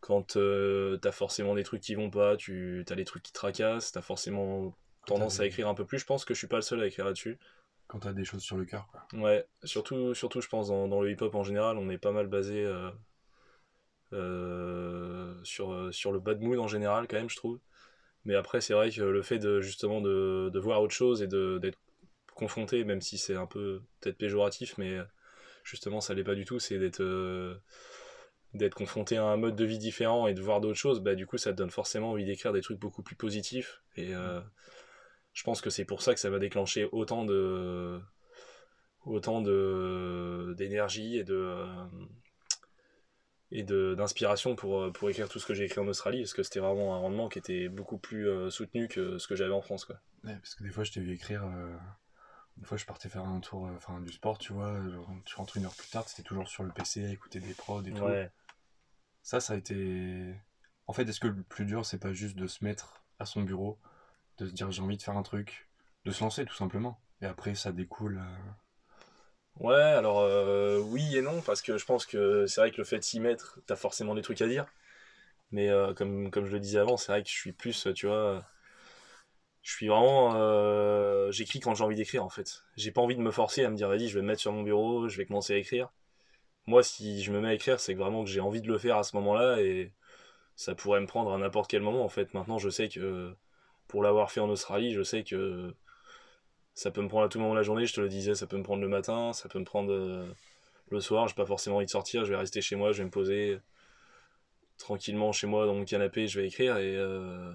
Quand 0.00 0.36
t'as 1.02 1.12
forcément 1.12 1.54
des 1.54 1.62
trucs 1.62 1.82
qui 1.82 1.94
vont 1.94 2.10
pas, 2.10 2.36
tu 2.36 2.84
as 2.88 2.94
des 2.94 3.04
trucs 3.04 3.22
qui 3.22 3.32
tracassent, 3.32 3.92
t'as 3.92 4.00
forcément 4.00 4.74
tendance 5.06 5.40
à 5.40 5.46
écrire 5.46 5.68
un 5.68 5.74
peu 5.74 5.84
plus. 5.84 5.98
Je 5.98 6.06
pense 6.06 6.24
que 6.24 6.34
je 6.34 6.38
suis 6.38 6.46
pas 6.46 6.56
le 6.56 6.62
seul 6.62 6.80
à 6.82 6.86
écrire 6.86 7.04
là-dessus. 7.04 7.38
Quand 7.90 7.98
t'as 7.98 8.12
des 8.12 8.24
choses 8.24 8.42
sur 8.42 8.56
le 8.56 8.64
cœur, 8.64 8.86
Ouais, 9.14 9.44
surtout, 9.64 10.14
surtout 10.14 10.40
je 10.40 10.48
pense 10.48 10.68
dans, 10.68 11.00
le 11.00 11.10
hip-hop 11.10 11.34
en 11.34 11.42
général, 11.42 11.76
on 11.76 11.90
est 11.90 11.98
pas 11.98 12.12
mal 12.12 12.28
basé 12.28 12.64
euh, 12.64 12.88
euh, 14.12 15.34
sur, 15.42 15.72
euh, 15.72 15.90
sur 15.90 16.12
le 16.12 16.20
bad 16.20 16.40
mood 16.40 16.60
en 16.60 16.68
général, 16.68 17.08
quand 17.08 17.16
même, 17.16 17.28
je 17.28 17.34
trouve. 17.34 17.58
Mais 18.24 18.36
après, 18.36 18.60
c'est 18.60 18.74
vrai 18.74 18.90
que 18.90 19.02
le 19.02 19.22
fait 19.22 19.40
de 19.40 19.60
justement 19.60 20.00
de, 20.00 20.56
voir 20.60 20.80
autre 20.82 20.94
chose 20.94 21.20
et 21.20 21.26
d'être 21.26 21.80
confronté, 22.36 22.84
même 22.84 23.00
si 23.00 23.18
c'est 23.18 23.34
un 23.34 23.46
peu 23.46 23.82
peut-être 24.00 24.18
péjoratif, 24.18 24.78
mais 24.78 24.98
justement 25.64 26.00
ça 26.00 26.14
l'est 26.14 26.22
pas 26.22 26.36
du 26.36 26.44
tout, 26.44 26.60
c'est 26.60 26.78
d'être 26.78 27.02
d'être 28.54 28.74
confronté 28.74 29.16
à 29.16 29.24
un 29.24 29.36
mode 29.36 29.56
de 29.56 29.64
vie 29.64 29.78
différent 29.78 30.28
et 30.28 30.34
de 30.34 30.40
voir 30.40 30.60
d'autres 30.60 30.78
choses, 30.78 31.00
bah 31.00 31.16
du 31.16 31.26
coup 31.26 31.38
ça 31.38 31.50
te 31.52 31.56
donne 31.56 31.70
forcément 31.70 32.10
envie 32.12 32.24
d'écrire 32.24 32.52
des 32.52 32.60
trucs 32.60 32.78
beaucoup 32.78 33.02
plus 33.02 33.16
positifs 33.16 33.82
et 33.96 34.12
je 35.32 35.42
pense 35.42 35.60
que 35.60 35.70
c'est 35.70 35.84
pour 35.84 36.02
ça 36.02 36.14
que 36.14 36.20
ça 36.20 36.30
va 36.30 36.38
déclencher 36.38 36.88
autant 36.92 37.24
de 37.24 38.00
autant 39.04 39.40
de 39.40 40.54
d'énergie 40.58 41.16
et 41.16 41.24
de 41.24 41.34
euh, 41.34 41.84
et 43.50 43.62
de 43.62 43.94
d'inspiration 43.94 44.56
pour 44.56 44.92
pour 44.92 45.10
écrire 45.10 45.28
tout 45.28 45.38
ce 45.38 45.46
que 45.46 45.54
j'ai 45.54 45.64
écrit 45.64 45.80
en 45.80 45.88
Australie 45.88 46.20
parce 46.20 46.34
que 46.34 46.42
c'était 46.42 46.60
vraiment 46.60 46.94
un 46.94 46.98
rendement 46.98 47.28
qui 47.28 47.38
était 47.38 47.68
beaucoup 47.68 47.98
plus 47.98 48.28
euh, 48.28 48.50
soutenu 48.50 48.88
que 48.88 49.18
ce 49.18 49.26
que 49.28 49.36
j'avais 49.36 49.54
en 49.54 49.62
France 49.62 49.84
quoi. 49.84 49.96
Ouais, 50.24 50.36
parce 50.36 50.54
que 50.54 50.62
des 50.62 50.70
fois 50.70 50.84
je 50.84 50.92
t'ai 50.92 51.00
vu 51.00 51.12
écrire 51.14 51.44
euh, 51.44 51.76
une 52.58 52.64
fois 52.64 52.76
je 52.76 52.84
partais 52.84 53.08
faire 53.08 53.24
un 53.24 53.40
tour 53.40 53.62
enfin 53.76 54.00
du 54.00 54.12
sport 54.12 54.38
tu 54.38 54.52
vois 54.52 54.78
tu 55.24 55.34
rentres 55.36 55.56
une 55.56 55.64
heure 55.64 55.74
plus 55.74 55.88
tard 55.88 56.08
c'était 56.08 56.22
toujours 56.22 56.48
sur 56.48 56.62
le 56.62 56.72
PC 56.72 57.04
à 57.06 57.10
écouter 57.10 57.40
des 57.40 57.54
prods 57.54 57.82
et 57.82 57.92
tout. 57.92 58.04
Ça 59.22 59.40
ça 59.40 59.54
a 59.54 59.56
été 59.56 60.34
en 60.86 60.92
fait 60.92 61.08
est-ce 61.08 61.20
que 61.20 61.28
le 61.28 61.42
plus 61.42 61.64
dur 61.64 61.86
c'est 61.86 61.98
pas 61.98 62.12
juste 62.12 62.36
de 62.36 62.46
se 62.46 62.64
mettre 62.64 63.02
à 63.18 63.26
son 63.26 63.42
bureau 63.42 63.78
de 64.40 64.48
se 64.48 64.54
dire 64.54 64.70
j'ai 64.70 64.82
envie 64.82 64.96
de 64.96 65.02
faire 65.02 65.16
un 65.16 65.22
truc, 65.22 65.68
de 66.04 66.10
se 66.10 66.22
lancer 66.22 66.44
tout 66.44 66.54
simplement. 66.54 67.00
Et 67.22 67.26
après 67.26 67.54
ça 67.54 67.72
découle. 67.72 68.18
Euh. 68.18 69.64
Ouais, 69.64 69.74
alors 69.74 70.20
euh, 70.20 70.78
oui 70.80 71.16
et 71.16 71.22
non, 71.22 71.42
parce 71.42 71.62
que 71.62 71.76
je 71.76 71.84
pense 71.84 72.06
que 72.06 72.46
c'est 72.46 72.60
vrai 72.60 72.70
que 72.70 72.78
le 72.78 72.84
fait 72.84 72.98
de 72.98 73.04
s'y 73.04 73.20
mettre, 73.20 73.60
t'as 73.66 73.76
forcément 73.76 74.14
des 74.14 74.22
trucs 74.22 74.40
à 74.42 74.48
dire. 74.48 74.66
Mais 75.52 75.68
euh, 75.68 75.94
comme, 75.94 76.30
comme 76.30 76.46
je 76.46 76.52
le 76.52 76.60
disais 76.60 76.78
avant, 76.78 76.96
c'est 76.96 77.12
vrai 77.12 77.22
que 77.22 77.28
je 77.28 77.34
suis 77.34 77.52
plus, 77.52 77.88
tu 77.94 78.06
vois, 78.06 78.44
je 79.62 79.72
suis 79.72 79.88
vraiment. 79.88 81.30
J'écris 81.30 81.60
quand 81.60 81.74
j'ai 81.74 81.84
envie 81.84 81.96
d'écrire 81.96 82.24
en 82.24 82.30
fait. 82.30 82.64
J'ai 82.76 82.92
pas 82.92 83.00
envie 83.02 83.16
de 83.16 83.20
me 83.20 83.30
forcer 83.30 83.64
à 83.64 83.70
me 83.70 83.76
dire 83.76 83.88
vas-y, 83.88 84.08
je 84.08 84.14
vais 84.16 84.22
me 84.22 84.28
mettre 84.28 84.40
sur 84.40 84.52
mon 84.52 84.62
bureau, 84.62 85.08
je 85.08 85.16
vais 85.18 85.26
commencer 85.26 85.54
à 85.54 85.56
écrire. 85.58 85.90
Moi, 86.66 86.82
si 86.82 87.22
je 87.22 87.32
me 87.32 87.40
mets 87.40 87.48
à 87.48 87.54
écrire, 87.54 87.80
c'est 87.80 87.94
vraiment 87.94 88.24
que 88.24 88.30
j'ai 88.30 88.40
envie 88.40 88.62
de 88.62 88.68
le 88.68 88.78
faire 88.78 88.96
à 88.96 89.02
ce 89.02 89.16
moment-là 89.16 89.60
et 89.60 89.92
ça 90.56 90.74
pourrait 90.74 91.00
me 91.00 91.06
prendre 91.06 91.32
à 91.32 91.38
n'importe 91.38 91.70
quel 91.70 91.82
moment 91.82 92.04
en 92.04 92.08
fait. 92.08 92.34
Maintenant, 92.34 92.58
je 92.58 92.70
sais 92.70 92.88
que 92.88 93.34
pour 93.90 94.04
l'avoir 94.04 94.30
fait 94.30 94.38
en 94.38 94.48
Australie, 94.48 94.92
je 94.92 95.02
sais 95.02 95.24
que 95.24 95.74
ça 96.74 96.92
peut 96.92 97.02
me 97.02 97.08
prendre 97.08 97.26
à 97.26 97.28
tout 97.28 97.40
moment 97.40 97.54
de 97.54 97.58
la 97.58 97.64
journée, 97.64 97.86
je 97.86 97.92
te 97.92 98.00
le 98.00 98.08
disais, 98.08 98.36
ça 98.36 98.46
peut 98.46 98.56
me 98.56 98.62
prendre 98.62 98.80
le 98.80 98.88
matin, 98.88 99.32
ça 99.32 99.48
peut 99.48 99.58
me 99.58 99.64
prendre 99.64 99.92
euh, 99.92 100.32
le 100.90 101.00
soir, 101.00 101.26
j'ai 101.26 101.34
pas 101.34 101.44
forcément 101.44 101.76
envie 101.76 101.86
de 101.86 101.90
sortir, 101.90 102.24
je 102.24 102.30
vais 102.30 102.36
rester 102.36 102.60
chez 102.60 102.76
moi, 102.76 102.92
je 102.92 102.98
vais 102.98 103.04
me 103.04 103.10
poser 103.10 103.58
tranquillement 104.78 105.32
chez 105.32 105.48
moi 105.48 105.66
dans 105.66 105.74
mon 105.74 105.84
canapé, 105.84 106.28
je 106.28 106.40
vais 106.40 106.46
écrire 106.46 106.76
et, 106.76 106.96
euh, 106.96 107.52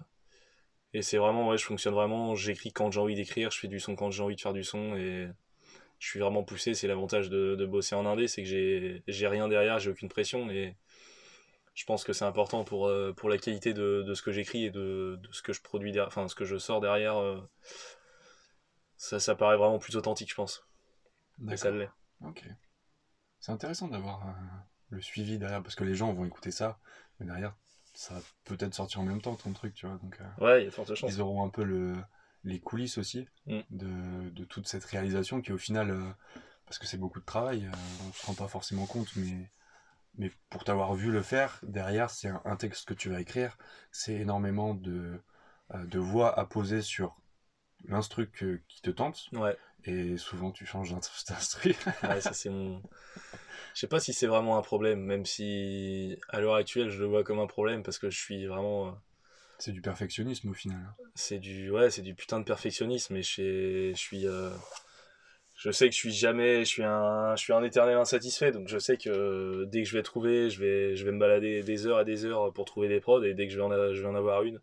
et 0.94 1.02
c'est 1.02 1.18
vraiment, 1.18 1.48
ouais, 1.48 1.58
je 1.58 1.64
fonctionne 1.64 1.94
vraiment, 1.94 2.36
j'écris 2.36 2.74
quand 2.74 2.92
j'ai 2.92 3.00
envie 3.00 3.16
d'écrire, 3.16 3.50
je 3.50 3.58
fais 3.58 3.70
du 3.70 3.80
son 3.80 3.96
quand 3.96 4.12
j'ai 4.12 4.22
envie 4.22 4.36
de 4.36 4.42
faire 4.42 4.54
du 4.54 4.66
son 4.66 4.94
et 4.98 5.30
je 6.00 6.08
suis 6.08 6.20
vraiment 6.20 6.44
poussé, 6.44 6.74
c'est 6.74 6.90
l'avantage 6.90 7.30
de, 7.30 7.56
de, 7.56 7.66
bosser 7.66 7.96
en 7.96 8.06
indé, 8.06 8.28
c'est 8.28 8.44
que 8.44 8.50
j'ai 9.08 9.28
rien 9.28 9.48
derrière, 9.48 9.80
j'ai 9.80 9.90
aucune 9.90 10.10
pression 10.10 10.50
et 10.52 10.76
je 11.76 11.84
pense 11.84 12.06
que 12.06 12.14
c'est 12.14 12.26
important 12.26 12.64
pour, 12.64 12.88
euh, 12.88 13.14
pour 13.14 13.30
la 13.30 13.38
qualité 13.38 13.74
de, 13.74 14.02
de 14.02 14.14
ce 14.14 14.22
que 14.22 14.32
j'écris 14.32 14.64
et 14.64 14.72
de, 14.72 15.20
de, 15.22 15.32
ce 15.34 15.42
que 15.42 15.52
je 15.52 15.62
produis 15.62 15.92
derrière, 15.92 16.08
enfin 16.08 16.28
ce 16.30 16.36
que 16.36 16.46
je 16.46 16.58
sors 16.58 16.80
derrière. 16.80 17.18
Euh, 17.18 17.42
ça, 18.96 19.20
ça 19.20 19.36
paraît 19.36 19.58
vraiment 19.58 19.78
plus 19.78 19.98
authentique, 19.98 20.30
je 20.30 20.36
pense. 20.36 20.66
Et 21.52 21.58
ça 21.58 21.72
l'est. 21.72 21.90
Ok. 22.22 22.46
C'est 23.42 23.52
intéressant 23.52 23.90
d'avoir 23.90 24.26
euh, 24.26 24.32
le 24.90 25.02
suivi 25.02 25.38
derrière, 25.38 25.62
parce 25.62 25.76
que 25.76 25.84
les 25.84 25.96
gens 25.96 26.14
vont 26.14 26.24
écouter 26.24 26.50
ça, 26.50 26.80
mais 27.20 27.26
derrière, 27.26 27.54
ça 27.94 28.14
va 28.14 28.22
peut-être 28.46 28.74
sortir 28.74 29.02
en 29.02 29.04
même 29.04 29.22
temps 29.22 29.36
ton 29.36 29.52
truc, 29.52 29.74
tu 29.74 29.86
vois. 29.86 29.98
Donc, 29.98 30.18
ouais, 30.40 30.62
il 30.62 30.64
y 30.64 30.68
a 30.68 30.70
de 30.70 30.74
fortes 30.74 30.96
chances. 30.96 31.12
Ils 31.12 31.20
auront 31.20 31.46
un 31.46 31.50
peu 31.50 31.66
le, 31.66 31.94
les 32.46 32.62
coulisses 32.62 32.98
aussi 32.98 33.28
mm. 33.48 33.60
de, 33.72 34.30
de, 34.30 34.46
toute 34.46 34.70
cette 34.70 34.86
réalisation 34.86 35.42
qui, 35.42 35.52
au 35.52 35.58
final, 35.58 36.16
parce 36.66 36.80
que 36.80 36.88
c'est 36.88 36.98
beaucoup 36.98 37.20
de 37.20 37.26
travail, 37.26 37.70
on 38.08 38.14
se 38.14 38.26
rend 38.26 38.34
pas 38.34 38.48
forcément 38.48 38.86
compte, 38.86 39.14
mais 39.18 39.52
mais 40.18 40.32
pour 40.50 40.64
t'avoir 40.64 40.94
vu 40.94 41.12
le 41.12 41.22
faire, 41.22 41.60
derrière, 41.64 42.10
c'est 42.10 42.32
un, 42.46 42.56
texte 42.56 42.88
que 42.88 42.94
tu 42.94 43.10
vas 43.10 43.20
écrire, 43.20 43.58
c'est 43.92 44.14
énormément 44.14 44.74
de, 44.74 45.20
euh, 45.74 45.86
de 45.86 46.00
voix 46.00 46.38
à 46.38 46.46
poser 46.46 46.82
sur 46.82 47.16
l'instru 47.88 48.30
qui 48.68 48.82
te 48.82 48.90
tente. 48.90 49.30
Ouais. 49.34 49.58
Et 49.86 50.18
souvent, 50.18 50.52
tu 50.52 50.66
changes 50.66 50.92
d'instru. 51.28 51.76
ouais, 52.04 52.22
ça 52.22 52.34
c'est 52.34 52.50
mon. 52.50 52.82
Je 53.74 53.82
sais 53.82 53.88
pas 53.88 54.00
si 54.00 54.14
c'est 54.14 54.28
vraiment 54.28 54.58
un 54.58 54.62
problème, 54.62 55.02
même 55.02 55.26
si 55.26 56.18
à 56.30 56.40
l'heure 56.40 56.56
actuelle, 56.56 56.90
je 56.90 57.00
le 57.00 57.06
vois 57.06 57.24
comme 57.24 57.40
un 57.40 57.48
problème 57.48 57.84
parce 57.84 58.00
que 58.00 58.10
je 58.10 58.18
suis 58.18 58.46
vraiment. 58.48 58.88
Euh, 58.88 58.92
c'est 59.60 59.72
du 59.72 59.82
perfectionnisme 59.82 60.50
au 60.50 60.54
final. 60.54 60.94
C'est 61.14 61.40
du 61.40 61.70
ouais, 61.70 61.90
c'est 61.90 62.02
du 62.02 62.16
putain 62.16 62.40
de 62.40 62.46
perfectionnisme 62.46 63.16
et 63.16 63.24
je 63.24 63.94
suis 63.96 64.28
euh, 64.28 64.52
je 65.56 65.72
sais 65.72 65.88
que 65.88 65.96
je 65.96 66.00
suis 66.00 66.12
jamais, 66.12 66.60
je 66.60 66.70
suis 66.70 66.84
un, 66.84 67.36
je 67.36 67.42
suis 67.42 67.54
un 67.54 67.64
éternel 67.64 67.98
insatisfait, 67.98 68.52
donc 68.52 68.68
je 68.68 68.78
sais 68.78 68.98
que 68.98 69.64
dès 69.66 69.84
que 69.84 69.90
je 69.90 69.96
vais 69.96 70.04
trouver, 70.04 70.50
je 70.50 70.60
vais, 70.60 70.96
je 70.96 71.06
vais 71.06 71.12
me 71.12 71.20
balader 71.20 71.64
des 71.64 71.88
heures 71.88 72.02
et 72.02 72.06
des 72.06 72.26
heures 72.26 72.52
pour 72.54 72.66
trouver 72.66 72.90
des 72.90 73.00
prods, 73.00 73.24
et 73.24 73.34
dès 73.34 73.48
que 73.48 73.54
je 73.54 73.58
vais 73.58 73.64
en, 73.64 73.94
je 73.94 74.02
vais 74.02 74.08
en 74.08 74.16
avoir 74.16 74.44
une, 74.44 74.60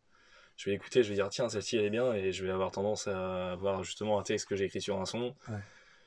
je 0.57 0.69
vais 0.69 0.77
écouter, 0.77 1.03
je 1.03 1.09
vais 1.09 1.15
dire 1.15 1.31
tiens 1.31 1.49
celle-ci 1.49 1.77
elle 1.79 1.87
est 1.87 1.91
bien, 1.91 2.13
et 2.13 2.33
je 2.33 2.45
vais 2.45 2.53
avoir 2.53 2.71
tendance 2.71 3.09
à 3.09 3.53
avoir 3.53 3.83
justement 3.83 4.21
un 4.21 4.23
texte 4.23 4.47
que 4.47 4.55
j'ai 4.55 4.67
écrit 4.67 4.83
sur 4.83 5.01
un 5.01 5.07
son. 5.07 5.35
Ouais. 5.49 5.57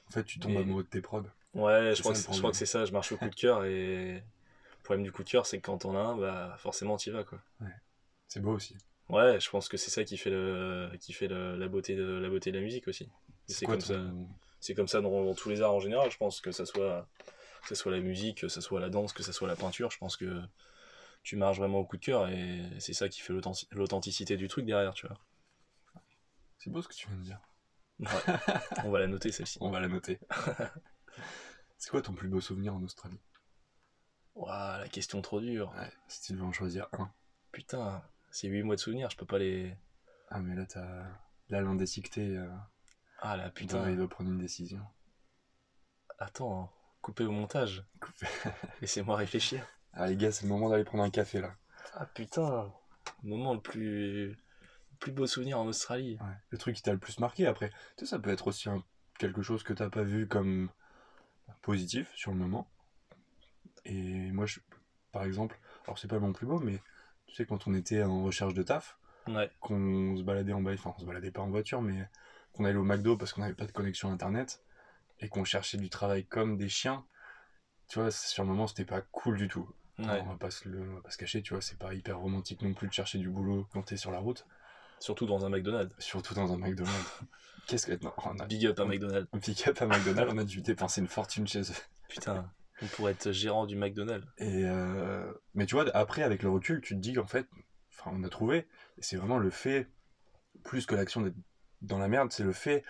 En 0.07 0.11
fait, 0.11 0.23
tu 0.23 0.39
tombes 0.39 0.55
amoureux 0.57 0.83
de 0.83 0.87
tes 0.87 1.01
prods. 1.01 1.23
Ouais, 1.55 1.95
je 1.95 2.01
crois, 2.01 2.13
que, 2.13 2.19
je 2.19 2.37
crois 2.37 2.51
que 2.51 2.57
c'est 2.57 2.67
ça, 2.67 2.85
je 2.85 2.91
marche 2.91 3.11
au 3.11 3.17
coup 3.17 3.29
de 3.29 3.35
cœur, 3.35 3.65
et 3.65 4.13
le 4.13 4.83
problème 4.83 5.03
du 5.03 5.11
coup 5.11 5.23
de 5.23 5.29
cœur, 5.29 5.47
c'est 5.47 5.57
que 5.57 5.65
quand 5.65 5.85
on 5.85 5.95
a 5.95 5.99
un, 5.99 6.15
bah 6.15 6.55
forcément 6.59 6.97
tu 6.97 7.09
y 7.09 7.11
vas 7.11 7.23
quoi. 7.23 7.39
Ouais. 7.59 7.73
C'est 8.27 8.39
beau 8.39 8.53
aussi. 8.53 8.75
Ouais, 9.09 9.39
je 9.39 9.49
pense 9.49 9.67
que 9.67 9.77
c'est 9.77 9.89
ça 9.89 10.03
qui 10.03 10.17
fait 10.17 10.29
le, 10.29 10.89
qui 10.99 11.13
fait 11.13 11.27
la 11.27 11.67
beauté 11.67 11.95
de 11.95 12.03
la 12.03 12.29
beauté 12.29 12.51
de 12.51 12.57
la 12.57 12.63
musique 12.63 12.87
aussi. 12.87 13.09
C'est 13.47 13.65
comme 13.65 13.81
ça 13.81 13.99
c'est 14.65 14.73
comme 14.73 14.87
ça 14.87 14.99
dans, 14.99 15.35
tous 15.35 15.49
les 15.49 15.61
arts 15.61 15.75
en 15.75 15.79
général. 15.79 16.09
Je 16.09 16.17
pense 16.17 16.41
que 16.41 16.51
ça 16.51 16.65
soit, 16.65 17.07
que 17.61 17.67
ça 17.67 17.75
soit 17.75 17.91
la 17.91 17.99
musique, 17.99 18.41
que 18.41 18.47
ça 18.47 18.61
soit 18.61 18.79
la 18.79 18.89
danse, 18.89 19.13
que 19.13 19.21
ça 19.21 19.31
soit 19.31 19.47
la 19.47 19.55
peinture. 19.55 19.91
Je 19.91 19.99
pense 19.99 20.17
que 20.17 20.41
tu 21.21 21.35
marches 21.35 21.59
vraiment 21.59 21.79
au 21.79 21.85
coup 21.85 21.97
de 21.97 22.03
cœur 22.03 22.27
et 22.29 22.63
c'est 22.79 22.93
ça 22.93 23.07
qui 23.07 23.21
fait 23.21 23.33
l'authenticité 23.71 24.37
du 24.37 24.47
truc 24.47 24.65
derrière, 24.65 24.93
tu 24.95 25.05
vois. 25.05 25.17
C'est 26.57 26.71
beau 26.71 26.81
ce 26.81 26.87
que 26.87 26.95
tu 26.95 27.07
viens 27.07 27.17
de 27.17 27.23
dire. 27.23 27.39
On 28.85 28.89
va 28.89 28.99
la 28.99 29.07
noter 29.07 29.31
celle-ci. 29.31 29.59
On 29.61 29.69
va 29.69 29.79
la 29.79 29.87
noter. 29.87 30.19
c'est 31.77 31.91
quoi 31.91 32.01
ton 32.01 32.13
plus 32.13 32.27
beau 32.27 32.41
souvenir 32.41 32.73
en 32.73 32.81
Australie? 32.81 33.21
Ouah, 34.33 34.79
la 34.79 34.87
question 34.87 35.21
trop 35.21 35.41
dure. 35.41 35.71
Ouais, 35.77 35.91
si 36.07 36.23
tu 36.23 36.33
devais 36.33 36.43
en 36.43 36.51
choisir 36.51 36.87
un. 36.93 37.11
Putain, 37.51 38.03
c'est 38.31 38.47
8 38.47 38.63
mois 38.63 38.75
de 38.75 38.81
souvenirs, 38.81 39.11
je 39.11 39.17
peux 39.17 39.27
pas 39.27 39.37
les. 39.37 39.77
Ah, 40.29 40.39
mais 40.39 40.55
là, 40.55 40.65
t'as. 40.65 41.05
Là, 41.49 41.61
l'indécicté, 41.61 42.35
euh, 42.35 42.49
Ah 43.21 43.37
là, 43.37 43.49
putain, 43.49 43.89
il 43.89 43.97
doit 43.97 44.09
prendre 44.09 44.29
une 44.29 44.37
décision. 44.39 44.81
Attends, 46.19 46.71
coupez 47.01 47.25
au 47.25 47.31
montage. 47.31 47.83
Laissez-moi 48.81 49.15
réfléchir. 49.15 49.65
Ah, 49.93 50.07
les 50.07 50.15
gars, 50.17 50.31
c'est 50.31 50.43
le 50.43 50.49
moment 50.49 50.69
d'aller 50.69 50.83
prendre 50.83 51.03
un 51.03 51.09
café 51.09 51.41
là. 51.41 51.55
Ah 51.93 52.05
putain, 52.05 52.71
le 53.23 53.29
moment 53.29 53.53
le 53.53 53.61
plus. 53.61 54.29
le 54.29 54.37
plus 54.99 55.11
beau 55.11 55.27
souvenir 55.27 55.59
en 55.59 55.65
Australie. 55.65 56.17
Ouais. 56.21 56.35
Le 56.49 56.57
truc 56.57 56.75
qui 56.75 56.81
t'a 56.81 56.91
le 56.93 56.99
plus 56.99 57.19
marqué 57.19 57.47
après. 57.47 57.69
Tu 57.97 58.05
sais, 58.05 58.11
ça 58.11 58.19
peut 58.19 58.29
être 58.29 58.47
aussi 58.47 58.69
un- 58.69 58.83
quelque 59.17 59.41
chose 59.41 59.63
que 59.63 59.73
t'as 59.73 59.89
pas 59.89 60.03
vu 60.03 60.27
comme 60.27 60.69
positif 61.61 62.11
sur 62.15 62.31
le 62.31 62.37
moment. 62.37 62.67
Et 63.85 64.31
moi, 64.31 64.45
je, 64.45 64.59
par 65.11 65.23
exemple, 65.23 65.59
alors 65.85 65.97
c'est 65.99 66.07
pas 66.07 66.19
mon 66.19 66.33
plus 66.33 66.45
beau, 66.47 66.59
mais 66.59 66.81
tu 67.27 67.35
sais, 67.35 67.45
quand 67.45 67.67
on 67.67 67.73
était 67.73 68.03
en 68.03 68.23
recherche 68.23 68.53
de 68.53 68.63
taf, 68.63 68.97
Ouais, 69.27 69.49
qu'on 69.59 70.15
se 70.17 70.21
baladait 70.21 70.53
en 70.53 70.61
bike, 70.61 70.79
enfin, 70.79 70.93
on 70.97 70.99
se 71.01 71.05
baladait 71.05 71.31
pas 71.31 71.41
en 71.41 71.49
voiture, 71.49 71.81
mais 71.81 72.07
qu'on 72.55 72.65
allait 72.65 72.77
au 72.77 72.83
McDo 72.83 73.17
parce 73.17 73.33
qu'on 73.33 73.41
n'avait 73.41 73.53
pas 73.53 73.65
de 73.65 73.71
connexion 73.71 74.11
internet 74.11 74.61
et 75.19 75.29
qu'on 75.29 75.43
cherchait 75.43 75.77
du 75.77 75.89
travail 75.89 76.25
comme 76.25 76.57
des 76.57 76.69
chiens. 76.69 77.05
Tu 77.87 77.99
vois, 77.99 78.11
sur 78.11 78.43
le 78.43 78.49
moment, 78.49 78.67
c'était 78.67 78.85
pas 78.85 79.01
cool 79.01 79.37
du 79.37 79.47
tout. 79.47 79.69
ouais. 79.99 80.21
On 80.21 80.29
va 80.29 80.37
pas 80.37 80.51
se, 80.51 80.67
le, 80.67 80.81
on 80.89 80.95
va 80.95 81.01
pas 81.01 81.11
se 81.11 81.17
cacher, 81.17 81.41
tu 81.41 81.53
vois, 81.53 81.61
c'est 81.61 81.77
pas 81.77 81.93
hyper 81.93 82.19
romantique 82.19 82.61
non 82.61 82.73
plus 82.73 82.87
de 82.87 82.93
chercher 82.93 83.19
du 83.19 83.29
boulot 83.29 83.67
quand 83.71 83.83
t'es 83.83 83.97
sur 83.97 84.11
la 84.11 84.19
route, 84.19 84.45
Surtout 84.99 85.25
dans 85.25 85.45
un 85.45 85.49
McDonald's. 85.49 85.93
surtout 85.99 86.33
dans 86.33 86.51
un 86.53 86.57
McDonald's. 86.57 87.21
Qu'est-ce 87.67 87.87
que. 87.87 88.03
Non, 88.03 88.13
on 88.23 88.37
a 88.39 88.45
Big 88.45 88.65
up 88.65 88.79
à 88.79 88.85
McDonald's. 88.85 89.27
un 89.33 89.39
pick-up 89.39 89.81
à 89.81 89.85
McDonald's, 89.87 90.33
on 90.33 90.37
a 90.37 90.43
dû 90.43 90.61
dépenser 90.61 91.01
une 91.01 91.07
fortune 91.07 91.47
chez 91.47 91.61
eux. 91.61 91.75
Putain, 92.07 92.49
on 92.81 92.85
pourrait 92.87 93.11
être 93.13 93.31
gérant 93.31 93.65
du 93.65 93.75
McDonald's. 93.75 94.27
Et 94.37 94.63
euh, 94.65 95.31
Mais 95.53 95.65
tu 95.65 95.75
vois, 95.75 95.85
après, 95.95 96.23
avec 96.23 96.43
le 96.43 96.49
recul, 96.49 96.81
tu 96.81 96.95
te 96.95 96.99
dis 96.99 97.13
qu'en 97.13 97.27
fait, 97.27 97.47
enfin, 97.91 98.11
on 98.13 98.23
a 98.23 98.29
trouvé, 98.29 98.59
et 98.59 99.01
c'est 99.01 99.17
vraiment 99.17 99.37
le 99.37 99.49
fait, 99.49 99.87
plus 100.63 100.85
que 100.85 100.95
l'action 100.95 101.21
d'être 101.21 101.35
dans 101.81 101.97
la 101.97 102.07
merde, 102.07 102.31
c'est 102.31 102.43
le 102.43 102.53
fait 102.53 102.83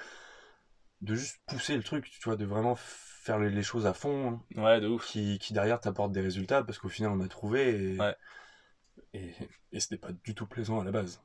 de 1.01 1.15
juste 1.15 1.39
pousser 1.45 1.75
le 1.75 1.83
truc, 1.83 2.09
tu 2.09 2.23
vois, 2.25 2.35
de 2.35 2.45
vraiment 2.45 2.75
faire 2.75 3.39
les, 3.39 3.63
choses 3.63 3.85
à 3.85 3.93
fond, 3.93 4.41
hein, 4.55 4.61
Ouais, 4.61 4.79
de 4.79 4.87
ouf. 4.87 5.05
qui, 5.05 5.39
qui 5.39 5.53
derrière 5.53 5.79
t'apportent 5.79 6.11
des 6.11 6.21
résultats, 6.21 6.63
parce 6.63 6.77
qu'au 6.77 6.89
final, 6.89 7.11
on 7.11 7.21
a 7.21 7.27
trouvé, 7.27 7.69
et, 7.69 7.99
Ouais. 7.99 8.15
et, 9.13 9.31
et 9.71 9.79
c'était 9.79 9.97
pas 9.97 10.11
du 10.23 10.35
tout 10.35 10.45
plaisant 10.45 10.79
à 10.79 10.83
la 10.83 10.91
base. 10.91 11.21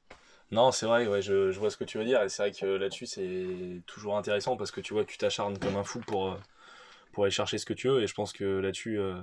Non, 0.51 0.73
c'est 0.73 0.87
vrai, 0.87 1.07
ouais, 1.07 1.23
je, 1.23 1.53
je 1.53 1.59
vois 1.61 1.71
ce 1.71 1.77
que 1.77 1.85
tu 1.85 1.99
veux 1.99 2.05
dire, 2.05 2.23
et 2.23 2.29
c'est 2.29 2.43
vrai 2.43 2.53
que 2.53 2.67
là-dessus, 2.67 3.07
c'est 3.07 3.83
toujours 3.87 4.17
intéressant 4.17 4.57
parce 4.57 4.73
que 4.73 4.81
tu 4.81 4.95
vois, 4.95 5.05
tu 5.05 5.17
t'acharnes 5.17 5.59
comme 5.59 5.77
un 5.77 5.85
fou 5.85 6.01
pour, 6.01 6.33
euh, 6.33 6.37
pour 7.13 7.25
aller 7.25 7.31
chercher 7.31 7.59
ce 7.59 7.67
que 7.67 7.73
tu 7.75 7.89
veux, 7.89 8.03
et 8.03 8.07
je 8.09 8.15
pense 8.15 8.33
que 8.33 8.45
là-dessus, 8.45 8.99
euh, 8.99 9.21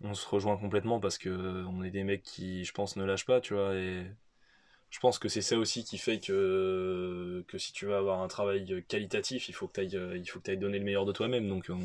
on 0.00 0.14
se 0.14 0.26
rejoint 0.28 0.56
complètement 0.56 1.00
parce 1.00 1.18
que 1.18 1.64
on 1.66 1.82
est 1.82 1.90
des 1.90 2.04
mecs 2.04 2.22
qui, 2.22 2.64
je 2.64 2.72
pense, 2.72 2.96
ne 2.96 3.04
lâchent 3.04 3.26
pas, 3.26 3.40
tu 3.40 3.54
vois, 3.54 3.74
et 3.74 4.06
je 4.90 4.98
pense 5.00 5.18
que 5.18 5.28
c'est 5.28 5.42
ça 5.42 5.58
aussi 5.58 5.84
qui 5.84 5.98
fait 5.98 6.18
que, 6.20 7.44
que 7.48 7.58
si 7.58 7.72
tu 7.72 7.86
veux 7.86 7.94
avoir 7.96 8.22
un 8.22 8.28
travail 8.28 8.84
qualitatif, 8.88 9.48
il 9.48 9.54
faut 9.54 9.68
que 9.68 9.74
tu 9.74 9.80
ailles, 9.80 10.16
il 10.16 10.24
faut 10.26 10.38
que 10.40 10.44
t'ailles 10.44 10.58
donner 10.58 10.78
le 10.78 10.84
meilleur 10.84 11.04
de 11.06 11.12
toi-même, 11.12 11.48
donc 11.48 11.66
on- 11.70 11.80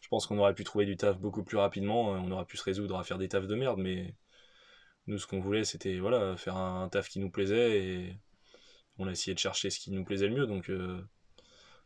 je 0.00 0.08
pense 0.08 0.26
qu'on 0.26 0.38
aurait 0.38 0.54
pu 0.54 0.64
trouver 0.64 0.86
du 0.86 0.96
taf 0.96 1.18
beaucoup 1.18 1.42
plus 1.44 1.56
rapidement, 1.58 2.10
on 2.10 2.30
aurait 2.30 2.44
pu 2.44 2.56
se 2.56 2.62
résoudre 2.64 2.96
à 2.98 3.04
faire 3.04 3.18
des 3.18 3.28
tafs 3.28 3.46
de 3.46 3.54
merde, 3.54 3.78
mais 3.80 4.14
nous, 5.06 5.18
ce 5.18 5.26
qu'on 5.26 5.40
voulait, 5.40 5.64
c'était 5.64 5.98
voilà, 5.98 6.36
faire 6.36 6.56
un 6.56 6.88
taf 6.88 7.08
qui 7.08 7.18
nous 7.20 7.30
plaisait 7.30 7.78
et 7.84 8.16
on 8.98 9.08
a 9.08 9.12
essayé 9.12 9.34
de 9.34 9.38
chercher 9.38 9.70
ce 9.70 9.78
qui 9.78 9.90
nous 9.92 10.04
plaisait 10.04 10.28
le 10.28 10.34
mieux. 10.34 10.46
Donc, 10.46 10.70
euh, 10.70 11.00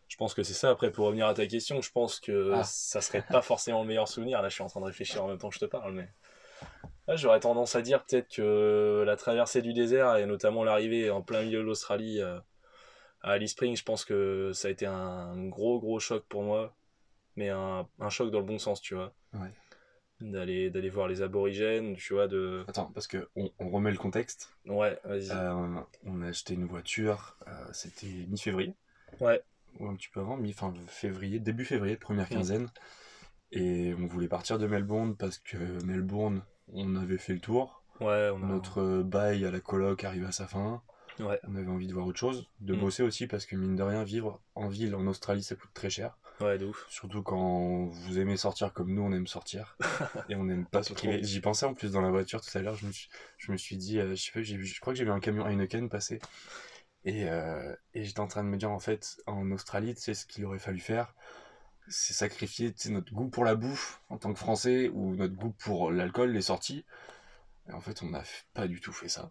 je 0.08 0.16
pense 0.16 0.34
que 0.34 0.42
c'est 0.42 0.54
ça. 0.54 0.70
Après, 0.70 0.90
pour 0.90 1.06
revenir 1.06 1.26
à 1.26 1.34
ta 1.34 1.46
question, 1.46 1.80
je 1.82 1.90
pense 1.90 2.20
que 2.20 2.52
Ah. 2.54 2.64
ça 2.64 3.00
serait 3.00 3.24
pas 3.26 3.42
forcément 3.42 3.82
le 3.82 3.88
meilleur 3.88 4.08
souvenir. 4.08 4.42
Là, 4.42 4.48
je 4.48 4.54
suis 4.54 4.62
en 4.62 4.68
train 4.68 4.80
de 4.80 4.86
réfléchir 4.86 5.22
en 5.24 5.28
même 5.28 5.38
temps 5.38 5.48
que 5.48 5.54
je 5.54 5.60
te 5.60 5.64
parle, 5.66 5.94
mais 5.94 6.08
j'aurais 7.14 7.40
tendance 7.40 7.74
à 7.74 7.82
dire 7.82 8.04
peut-être 8.04 8.28
que 8.34 9.02
la 9.06 9.16
traversée 9.16 9.62
du 9.62 9.72
désert 9.72 10.16
et 10.16 10.26
notamment 10.26 10.64
l'arrivée 10.64 11.10
en 11.10 11.22
plein 11.22 11.42
milieu 11.42 11.58
de 11.58 11.64
l'Australie 11.64 12.20
euh, 12.20 12.38
à 13.22 13.32
Alice 13.32 13.52
Springs, 13.52 13.76
je 13.76 13.84
pense 13.84 14.04
que 14.04 14.52
ça 14.54 14.68
a 14.68 14.70
été 14.70 14.86
un 14.86 15.46
gros, 15.48 15.80
gros 15.80 15.98
choc 15.98 16.24
pour 16.28 16.42
moi, 16.42 16.74
mais 17.36 17.48
un, 17.50 17.86
un 17.98 18.08
choc 18.10 18.30
dans 18.30 18.38
le 18.40 18.46
bon 18.46 18.58
sens, 18.58 18.80
tu 18.80 18.94
vois. 18.94 19.12
Ouais. 19.34 19.50
D'aller, 20.20 20.68
d'aller 20.68 20.90
voir 20.90 21.08
les 21.08 21.22
aborigènes, 21.22 21.96
tu 21.96 22.12
vois, 22.12 22.28
de. 22.28 22.64
Attends, 22.68 22.90
parce 22.92 23.06
que 23.06 23.28
on, 23.36 23.50
on 23.58 23.70
remet 23.70 23.90
le 23.90 23.96
contexte. 23.96 24.52
Ouais, 24.66 24.98
vas-y. 25.04 25.30
Euh, 25.30 25.80
on 26.04 26.20
a 26.22 26.26
acheté 26.28 26.52
une 26.52 26.66
voiture, 26.66 27.38
euh, 27.48 27.50
c'était 27.72 28.26
mi-février. 28.28 28.74
Ouais. 29.18 29.42
Ou 29.78 29.88
un 29.88 29.96
petit 29.96 30.08
peu 30.08 30.20
avant, 30.20 30.36
mi 30.36 30.52
fin 30.52 30.74
février, 30.88 31.38
début 31.38 31.64
février, 31.64 31.96
première 31.96 32.26
Mm. 32.26 32.34
quinzaine. 32.34 32.68
Et 33.52 33.94
on 33.98 34.06
voulait 34.06 34.28
partir 34.28 34.58
de 34.58 34.66
Melbourne 34.66 35.16
parce 35.16 35.38
que 35.38 35.56
Melbourne, 35.84 36.42
on 36.72 36.94
avait 36.96 37.18
fait 37.18 37.32
le 37.32 37.40
tour. 37.40 37.82
Ouais, 38.00 38.30
on 38.32 38.42
a. 38.42 38.46
Notre 38.46 39.02
bail 39.02 39.44
à 39.44 39.50
la 39.50 39.60
coloc 39.60 40.04
arrivait 40.04 40.26
à 40.26 40.32
sa 40.32 40.46
fin. 40.46 40.82
Ouais, 41.18 41.38
On 41.46 41.54
avait 41.56 41.68
envie 41.68 41.86
de 41.86 41.92
voir 41.92 42.06
autre 42.06 42.18
chose, 42.18 42.48
de 42.60 42.74
Mm. 42.74 42.80
bosser 42.80 43.02
aussi 43.02 43.26
parce 43.26 43.44
que 43.44 43.54
mine 43.56 43.76
de 43.76 43.82
rien, 43.82 44.04
vivre 44.04 44.40
en 44.54 44.68
ville 44.68 44.94
en 44.94 45.06
Australie, 45.06 45.42
ça 45.42 45.54
coûte 45.54 45.70
très 45.74 45.90
cher. 45.90 46.16
ouais, 46.40 46.56
de 46.56 46.64
ouf. 46.64 46.86
Surtout 46.88 47.22
quand 47.22 47.84
vous 47.84 48.18
aimez 48.18 48.38
sortir 48.38 48.72
comme 48.72 48.94
nous, 48.94 49.02
on 49.02 49.12
aime 49.12 49.26
sortir. 49.26 49.76
et 50.30 50.36
on 50.36 50.44
n'aime 50.44 50.64
pas 50.64 50.82
se 50.82 50.94
priver. 50.94 51.22
J'y 51.22 51.40
pensais 51.40 51.66
en 51.66 51.74
plus 51.74 51.92
dans 51.92 52.00
la 52.00 52.10
voiture 52.10 52.40
tout 52.40 52.56
à 52.56 52.62
l'heure. 52.62 52.76
Je 52.76 52.86
me 52.86 52.92
suis, 52.92 53.10
je 53.36 53.52
me 53.52 53.58
suis 53.58 53.76
dit, 53.76 53.98
euh, 53.98 54.14
je, 54.14 54.22
sais 54.22 54.30
pas, 54.32 54.42
je 54.42 54.80
crois 54.80 54.94
que 54.94 54.98
j'ai 54.98 55.04
vu 55.04 55.10
un 55.10 55.20
camion 55.20 55.44
Heineken 55.46 55.90
passer. 55.90 56.20
Et, 57.04 57.28
euh, 57.28 57.74
et 57.92 58.04
j'étais 58.04 58.20
en 58.20 58.26
train 58.28 58.42
de 58.44 58.48
me 58.48 58.56
dire, 58.56 58.70
en 58.70 58.78
fait, 58.78 59.18
en 59.26 59.50
Australie, 59.50 59.94
tu 59.94 60.00
sais, 60.00 60.14
ce 60.14 60.24
qu'il 60.24 60.46
aurait 60.46 60.58
fallu 60.58 60.78
faire, 60.78 61.14
c'est 61.90 62.14
sacrifier 62.14 62.74
notre 62.88 63.12
goût 63.12 63.28
pour 63.28 63.44
la 63.44 63.54
bouffe 63.54 64.00
en 64.08 64.16
tant 64.16 64.32
que 64.32 64.38
Français 64.38 64.88
ou 64.94 65.14
notre 65.16 65.34
goût 65.34 65.50
pour 65.58 65.90
l'alcool, 65.90 66.30
les 66.32 66.42
sorties. 66.42 66.84
Et 67.68 67.72
en 67.72 67.80
fait, 67.80 68.02
on 68.02 68.06
n'a 68.06 68.22
pas 68.54 68.66
du 68.68 68.80
tout 68.80 68.92
fait 68.92 69.08
ça. 69.08 69.30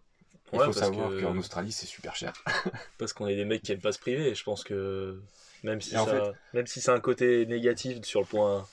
Il 0.52 0.58
Ouais, 0.58 0.66
faut 0.66 0.72
savoir 0.72 1.10
que- 1.10 1.20
qu'en 1.22 1.36
Australie, 1.36 1.72
c'est 1.72 1.86
super 1.86 2.14
cher. 2.16 2.32
Parce 2.98 3.12
qu'on 3.12 3.26
est 3.26 3.36
des 3.36 3.44
mecs 3.44 3.62
qui 3.62 3.72
aiment 3.72 3.80
pas 3.80 3.92
se 3.92 3.98
priver. 3.98 4.34
Je 4.34 4.42
pense 4.44 4.64
que 4.64 5.22
même 5.62 5.80
si 5.80 5.96
en 5.96 6.06
même 6.54 6.66
si 6.66 6.80
c'est 6.80 6.90
un 6.90 7.00
côté 7.00 7.46
négatif 7.46 8.02
sur 8.04 8.20
le 8.20 8.26
point, 8.26 8.66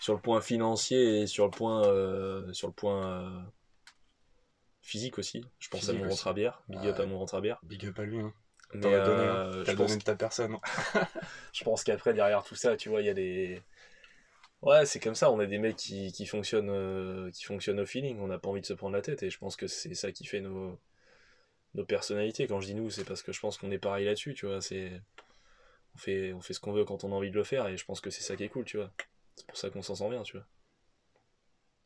sur 0.00 0.14
le 0.14 0.20
point 0.20 0.40
financier 0.40 1.22
et 1.22 1.26
sur 1.26 1.44
le 1.44 1.50
point, 1.50 1.84
euh, 1.86 2.52
sur 2.52 2.68
le 2.68 2.72
point 2.72 3.06
euh, 3.06 3.40
physique 4.82 5.18
aussi. 5.18 5.44
Je 5.58 5.68
pense 5.68 5.80
Physique 5.80 5.96
à 5.96 5.98
mon 6.04 6.08
ventre 6.08 6.26
à 6.28 6.32
bière. 6.32 6.62
Big 6.68 6.86
up 6.86 7.00
à 7.00 7.06
mon 7.06 7.18
ventre 7.18 7.34
à 7.34 7.40
bière. 7.40 7.58
Big 7.64 7.84
up 7.86 7.98
à 7.98 8.04
lui. 8.04 8.20
Hein. 8.20 8.32
Mais 8.74 8.80
T'en 8.80 8.92
as 8.92 9.00
donné, 9.00 9.26
hein. 9.26 9.46
euh, 9.46 9.64
T'as 9.64 9.72
je 9.72 9.76
donné 9.76 9.76
pense 9.76 9.98
de 9.98 10.02
ta 10.04 10.16
personne. 10.16 10.54
hein. 10.54 10.60
je 11.52 11.64
pense 11.64 11.84
qu'après, 11.84 12.14
derrière 12.14 12.42
tout 12.44 12.56
ça, 12.56 12.76
tu 12.76 12.88
vois, 12.88 13.00
il 13.02 13.06
y 13.06 13.10
a 13.10 13.14
des. 13.14 13.62
Ouais, 14.62 14.86
c'est 14.86 14.98
comme 15.00 15.14
ça, 15.14 15.30
on 15.30 15.40
est 15.40 15.46
des 15.46 15.58
mecs 15.58 15.76
qui, 15.76 16.10
qui, 16.12 16.26
fonctionnent, 16.26 16.70
euh, 16.70 17.30
qui 17.30 17.44
fonctionnent 17.44 17.80
au 17.80 17.86
feeling, 17.86 18.18
on 18.20 18.26
n'a 18.28 18.38
pas 18.38 18.48
envie 18.48 18.62
de 18.62 18.66
se 18.66 18.72
prendre 18.72 18.94
la 18.96 19.02
tête, 19.02 19.22
et 19.22 19.30
je 19.30 19.38
pense 19.38 19.56
que 19.56 19.66
c'est 19.66 19.94
ça 19.94 20.10
qui 20.10 20.24
fait 20.26 20.40
nos, 20.40 20.80
nos 21.74 21.84
personnalités. 21.84 22.46
Quand 22.48 22.60
je 22.60 22.66
dis 22.68 22.74
nous, 22.74 22.90
c'est 22.90 23.04
parce 23.04 23.22
que 23.22 23.32
je 23.32 23.40
pense 23.40 23.58
qu'on 23.58 23.70
est 23.72 23.78
pareil 23.78 24.06
là-dessus, 24.06 24.34
tu 24.34 24.46
vois. 24.46 24.60
C'est... 24.62 24.92
On, 25.94 25.98
fait, 25.98 26.32
on 26.34 26.40
fait 26.40 26.54
ce 26.54 26.60
qu'on 26.60 26.72
veut 26.72 26.84
quand 26.84 27.04
on 27.04 27.12
a 27.12 27.16
envie 27.16 27.30
de 27.30 27.36
le 27.36 27.44
faire, 27.44 27.68
et 27.68 27.76
je 27.76 27.84
pense 27.84 28.00
que 28.00 28.10
c'est 28.10 28.22
ça 28.22 28.36
qui 28.36 28.44
est 28.44 28.48
cool, 28.48 28.64
tu 28.64 28.78
vois. 28.78 28.92
C'est 29.36 29.46
pour 29.46 29.56
ça 29.58 29.70
qu'on 29.70 29.82
s'en 29.82 29.94
sent 29.96 30.10
bien, 30.10 30.22
tu 30.22 30.36
vois. 30.36 30.46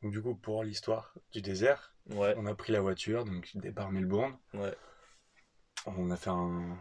Donc, 0.02 0.12
du 0.12 0.20
coup, 0.22 0.34
pour 0.34 0.64
l'histoire 0.64 1.14
du 1.32 1.40
désert, 1.42 1.94
Ouais, 2.10 2.34
on 2.38 2.46
a 2.46 2.54
pris 2.54 2.72
la 2.72 2.80
voiture, 2.80 3.24
donc 3.24 3.50
départ 3.56 3.90
Melbourne. 3.92 4.36
ouais, 4.54 4.74
On 5.86 6.10
a 6.10 6.16
fait 6.16 6.30
un 6.30 6.76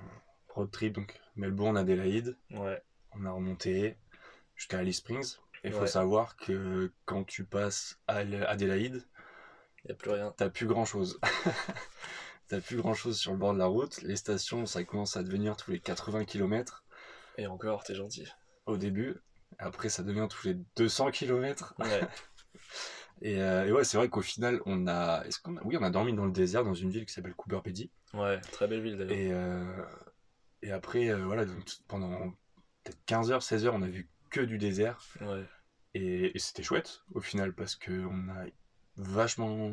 road 0.49 0.69
trip, 0.71 0.93
donc 0.93 1.19
Melbourne-Adélaïde. 1.35 2.35
ouais, 2.51 2.81
On 3.13 3.25
a 3.25 3.31
remonté 3.31 3.97
jusqu'à 4.55 4.79
Alice 4.79 4.97
Springs. 4.97 5.35
Et 5.63 5.69
il 5.69 5.73
faut 5.73 5.87
savoir 5.87 6.35
que 6.37 6.91
quand 7.05 7.23
tu 7.23 7.43
passes 7.43 7.99
à 8.07 8.17
Adélaïde, 8.17 9.03
y 9.87 9.91
a 9.91 9.95
plus 9.95 10.11
rien. 10.11 10.33
t'as 10.37 10.49
plus 10.49 10.67
grand 10.67 10.85
chose. 10.85 11.19
t'as 12.47 12.61
plus 12.61 12.77
grand 12.77 12.93
chose 12.93 13.17
sur 13.17 13.31
le 13.31 13.37
bord 13.37 13.53
de 13.53 13.59
la 13.59 13.65
route. 13.65 14.01
Les 14.01 14.15
stations, 14.15 14.65
ça 14.65 14.83
commence 14.83 15.17
à 15.17 15.23
devenir 15.23 15.55
tous 15.57 15.71
les 15.71 15.79
80 15.79 16.25
km 16.25 16.85
Et 17.37 17.47
encore, 17.47 17.83
t'es 17.83 17.95
gentil. 17.95 18.27
au 18.65 18.77
début. 18.77 19.17
Après, 19.59 19.89
ça 19.89 20.03
devient 20.03 20.27
tous 20.29 20.47
les 20.47 20.55
200 20.75 21.11
km. 21.11 21.73
Ouais, 21.79 22.01
Et, 23.21 23.41
euh, 23.41 23.65
et 23.65 23.71
ouais, 23.71 23.83
c'est 23.83 23.97
vrai 23.97 24.09
qu'au 24.09 24.21
final, 24.21 24.61
on 24.65 24.87
a, 24.87 25.23
est-ce 25.25 25.39
qu'on 25.39 25.57
a... 25.57 25.61
Oui, 25.63 25.75
on 25.77 25.83
a 25.83 25.89
dormi 25.89 26.13
dans 26.13 26.25
le 26.25 26.31
désert 26.31 26.63
dans 26.63 26.73
une 26.73 26.89
ville 26.89 27.05
qui 27.05 27.13
s'appelle 27.13 27.33
Cooper 27.35 27.59
Pedy. 27.63 27.89
ouais, 28.13 28.39
très 28.41 28.67
belle 28.67 28.81
ville 28.81 28.97
d'ailleurs. 28.97 29.11
Et, 29.17 29.31
euh, 29.33 29.83
et 30.61 30.71
après, 30.71 31.09
euh, 31.09 31.25
voilà, 31.25 31.45
donc, 31.45 31.63
pendant 31.87 32.31
peut-être 32.83 32.99
15 33.05 33.31
heures, 33.31 33.43
16 33.43 33.65
heures, 33.65 33.73
on 33.75 33.81
a 33.81 33.87
vu 33.87 34.07
que 34.29 34.41
du 34.41 34.57
désert. 34.57 34.99
Ouais, 35.21 35.43
Et, 35.93 36.35
et 36.35 36.39
c'était 36.39 36.63
chouette 36.63 37.01
au 37.13 37.21
final 37.21 37.53
parce 37.53 37.75
qu'on 37.75 38.29
a 38.29 38.45
vachement 38.97 39.71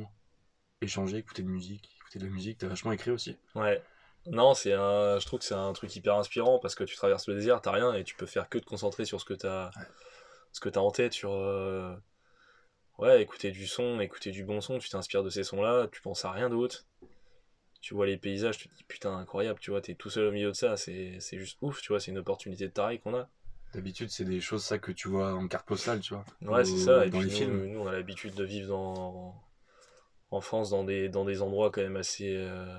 échangé, 0.80 1.18
écouté 1.18 1.42
de 1.42 1.48
musique, 1.48 1.90
écouté 2.00 2.18
de 2.18 2.24
la 2.24 2.30
musique, 2.30 2.58
t'as 2.58 2.68
vachement 2.68 2.92
écrit 2.92 3.10
aussi. 3.10 3.36
ouais. 3.54 3.82
Non, 4.26 4.54
c'est 4.54 4.72
un, 4.72 5.18
je 5.18 5.26
trouve 5.26 5.40
que 5.40 5.44
c'est 5.44 5.52
un 5.54 5.72
truc 5.74 5.94
hyper 5.94 6.14
inspirant 6.16 6.58
parce 6.58 6.74
que 6.74 6.84
tu 6.84 6.96
traverses 6.96 7.28
le 7.28 7.34
désert, 7.34 7.60
t'as 7.60 7.72
rien 7.72 7.92
et 7.92 8.04
tu 8.04 8.14
peux 8.14 8.24
faire 8.24 8.48
que 8.48 8.56
te 8.56 8.64
concentrer 8.64 9.04
sur 9.04 9.20
ce 9.20 9.26
que 9.26 9.34
t'as, 9.34 9.66
Ouais. 9.76 9.86
ce 10.52 10.60
que 10.60 10.70
t'as 10.70 10.80
en 10.80 10.90
tête, 10.90 11.12
sur, 11.12 11.32
euh, 11.32 11.94
ouais, 12.98 13.22
écouter 13.22 13.50
du 13.52 13.66
son, 13.66 14.00
écouter 14.00 14.30
du 14.32 14.44
bon 14.44 14.60
son, 14.60 14.78
tu 14.78 14.88
t'inspires 14.88 15.22
de 15.22 15.30
ces 15.30 15.44
sons-là, 15.44 15.88
tu 15.92 16.00
penses 16.00 16.24
à 16.24 16.32
rien 16.32 16.50
d'autre. 16.50 16.86
tu 17.80 17.94
vois 17.94 18.06
les 18.06 18.16
paysages, 18.16 18.58
tu 18.58 18.68
te 18.68 18.74
dis 18.74 18.84
putain, 18.84 19.16
incroyable, 19.16 19.60
tu 19.60 19.70
vois, 19.70 19.80
t'es 19.82 19.94
tout 19.94 20.10
seul 20.10 20.26
au 20.26 20.32
milieu 20.32 20.48
de 20.50 20.56
ça, 20.56 20.76
c'est 20.76 21.20
juste 21.32 21.58
ouf, 21.60 21.82
tu 21.82 21.88
vois, 21.88 22.00
c'est 22.00 22.10
une 22.10 22.18
opportunité 22.18 22.66
de 22.66 22.72
taré 22.72 22.98
qu'on 22.98 23.14
a. 23.14 23.28
D'habitude, 23.74 24.08
c'est 24.08 24.24
des 24.24 24.40
choses 24.40 24.64
ça 24.64 24.78
que 24.78 24.92
tu 24.92 25.08
vois 25.08 25.34
en 25.34 25.48
carte 25.48 25.66
postale, 25.66 26.00
tu 26.00 26.14
vois. 26.14 26.24
Ouais, 26.42 26.64
c'est 26.64 26.78
ça. 26.78 27.06
Et 27.06 27.10
dans 27.10 27.18
puis 27.18 27.28
les 27.28 27.32
nous, 27.32 27.36
films. 27.36 27.66
nous, 27.66 27.80
on 27.80 27.86
a 27.86 27.92
l'habitude 27.92 28.34
de 28.34 28.44
vivre 28.44 28.68
dans... 28.68 29.34
en 30.30 30.40
France 30.40 30.70
dans 30.70 30.84
des, 30.84 31.08
dans 31.08 31.24
des 31.24 31.42
endroits 31.42 31.70
quand 31.70 31.82
même 31.82 31.96
assez, 31.96 32.34
euh, 32.36 32.78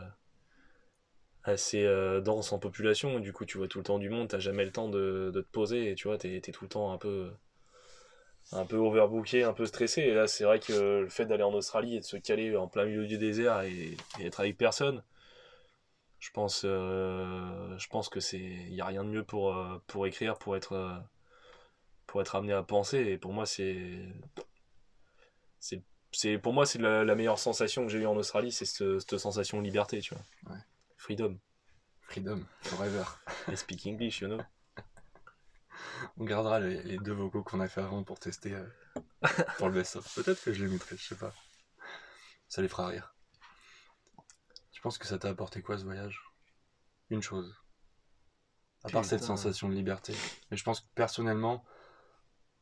assez 1.43 1.83
euh, 1.85 2.19
denses 2.21 2.51
en 2.51 2.59
population. 2.59 3.19
Du 3.19 3.31
coup, 3.33 3.45
tu 3.45 3.57
vois 3.57 3.67
tout 3.67 3.77
le 3.77 3.83
temps 3.83 3.99
du 3.99 4.09
monde, 4.09 4.27
t'as 4.29 4.39
jamais 4.39 4.65
le 4.65 4.71
temps 4.71 4.89
de, 4.89 5.31
de 5.33 5.41
te 5.41 5.49
poser 5.51 5.91
et 5.91 5.95
tu 5.95 6.07
vois, 6.07 6.17
t'es, 6.17 6.39
t'es 6.41 6.51
tout 6.51 6.65
le 6.65 6.69
temps 6.69 6.91
un 6.91 6.97
peu, 6.97 7.31
un 8.51 8.65
peu 8.65 8.77
overbooké, 8.77 9.43
un 9.43 9.53
peu 9.53 9.65
stressé. 9.65 10.01
Et 10.01 10.13
là, 10.13 10.27
c'est 10.27 10.43
vrai 10.43 10.59
que 10.59 11.01
le 11.01 11.09
fait 11.09 11.25
d'aller 11.25 11.43
en 11.43 11.53
Australie 11.53 11.95
et 11.97 11.99
de 11.99 12.05
se 12.05 12.17
caler 12.17 12.55
en 12.55 12.67
plein 12.67 12.85
milieu 12.85 13.05
du 13.05 13.17
désert 13.17 13.61
et, 13.61 13.97
et 14.19 14.25
être 14.25 14.39
avec 14.39 14.57
personne, 14.57 15.03
je 16.19 16.31
pense, 16.31 16.63
euh, 16.65 17.77
je 17.77 17.87
pense 17.87 18.09
que 18.09 18.19
c'est, 18.19 18.39
il 18.39 18.73
y 18.73 18.81
a 18.81 18.85
rien 18.85 19.03
de 19.03 19.09
mieux 19.09 19.23
pour, 19.23 19.55
euh, 19.55 19.81
pour 19.87 20.07
écrire, 20.07 20.37
pour 20.37 20.55
être, 20.55 20.73
euh, 20.73 20.97
pour 22.07 22.21
être 22.21 22.35
amené 22.35 22.53
à 22.53 22.63
penser. 22.63 22.97
Et 22.97 23.17
pour 23.17 23.33
moi, 23.33 23.45
c'est, 23.45 24.07
c'est, 25.59 25.83
c'est, 26.11 26.37
pour 26.39 26.53
moi, 26.53 26.65
c'est 26.65 26.79
la, 26.79 27.03
la 27.03 27.15
meilleure 27.15 27.39
sensation 27.39 27.85
que 27.85 27.91
j'ai 27.91 27.99
eue 27.99 28.07
en 28.07 28.15
Australie, 28.15 28.51
c'est 28.51 28.65
cette, 28.65 28.99
cette 28.99 29.17
sensation 29.19 29.59
de 29.59 29.63
liberté, 29.63 29.99
tu 30.01 30.15
vois. 30.15 30.53
Ouais. 30.53 30.61
Freedom. 30.97 31.37
Freedom, 32.07 32.45
forever. 32.61 33.03
Et 33.51 33.55
speak 33.55 33.85
English, 33.85 34.21
you 34.21 34.27
know. 34.27 34.41
On 36.17 36.25
gardera 36.25 36.59
les, 36.59 36.81
les 36.83 36.97
deux 36.97 37.13
vocaux 37.13 37.43
qu'on 37.43 37.59
a 37.59 37.67
fait 37.67 37.81
avant 37.81 38.03
pour 38.03 38.19
tester 38.19 38.53
euh, 38.53 38.65
pour 39.57 39.67
le 39.67 39.73
best-of. 39.73 40.13
Peut-être 40.15 40.43
que 40.43 40.53
je 40.53 40.63
les 40.65 40.71
mettrai, 40.71 40.97
je 40.97 41.03
sais 41.07 41.15
pas. 41.15 41.33
Ça 42.47 42.61
les 42.61 42.67
fera 42.67 42.87
rire. 42.87 43.15
Tu 44.71 44.81
penses 44.81 44.97
que 44.97 45.07
ça 45.07 45.17
t'a 45.17 45.29
apporté 45.29 45.61
quoi 45.61 45.77
ce 45.77 45.83
voyage? 45.83 46.21
Une 47.09 47.21
chose. 47.21 47.55
À 48.83 48.89
part 48.89 49.05
cette 49.05 49.23
sensation 49.23 49.67
de 49.69 49.73
liberté. 49.73 50.15
Mais 50.51 50.57
je 50.57 50.63
pense 50.63 50.81
que 50.81 50.85
personnellement, 50.93 51.65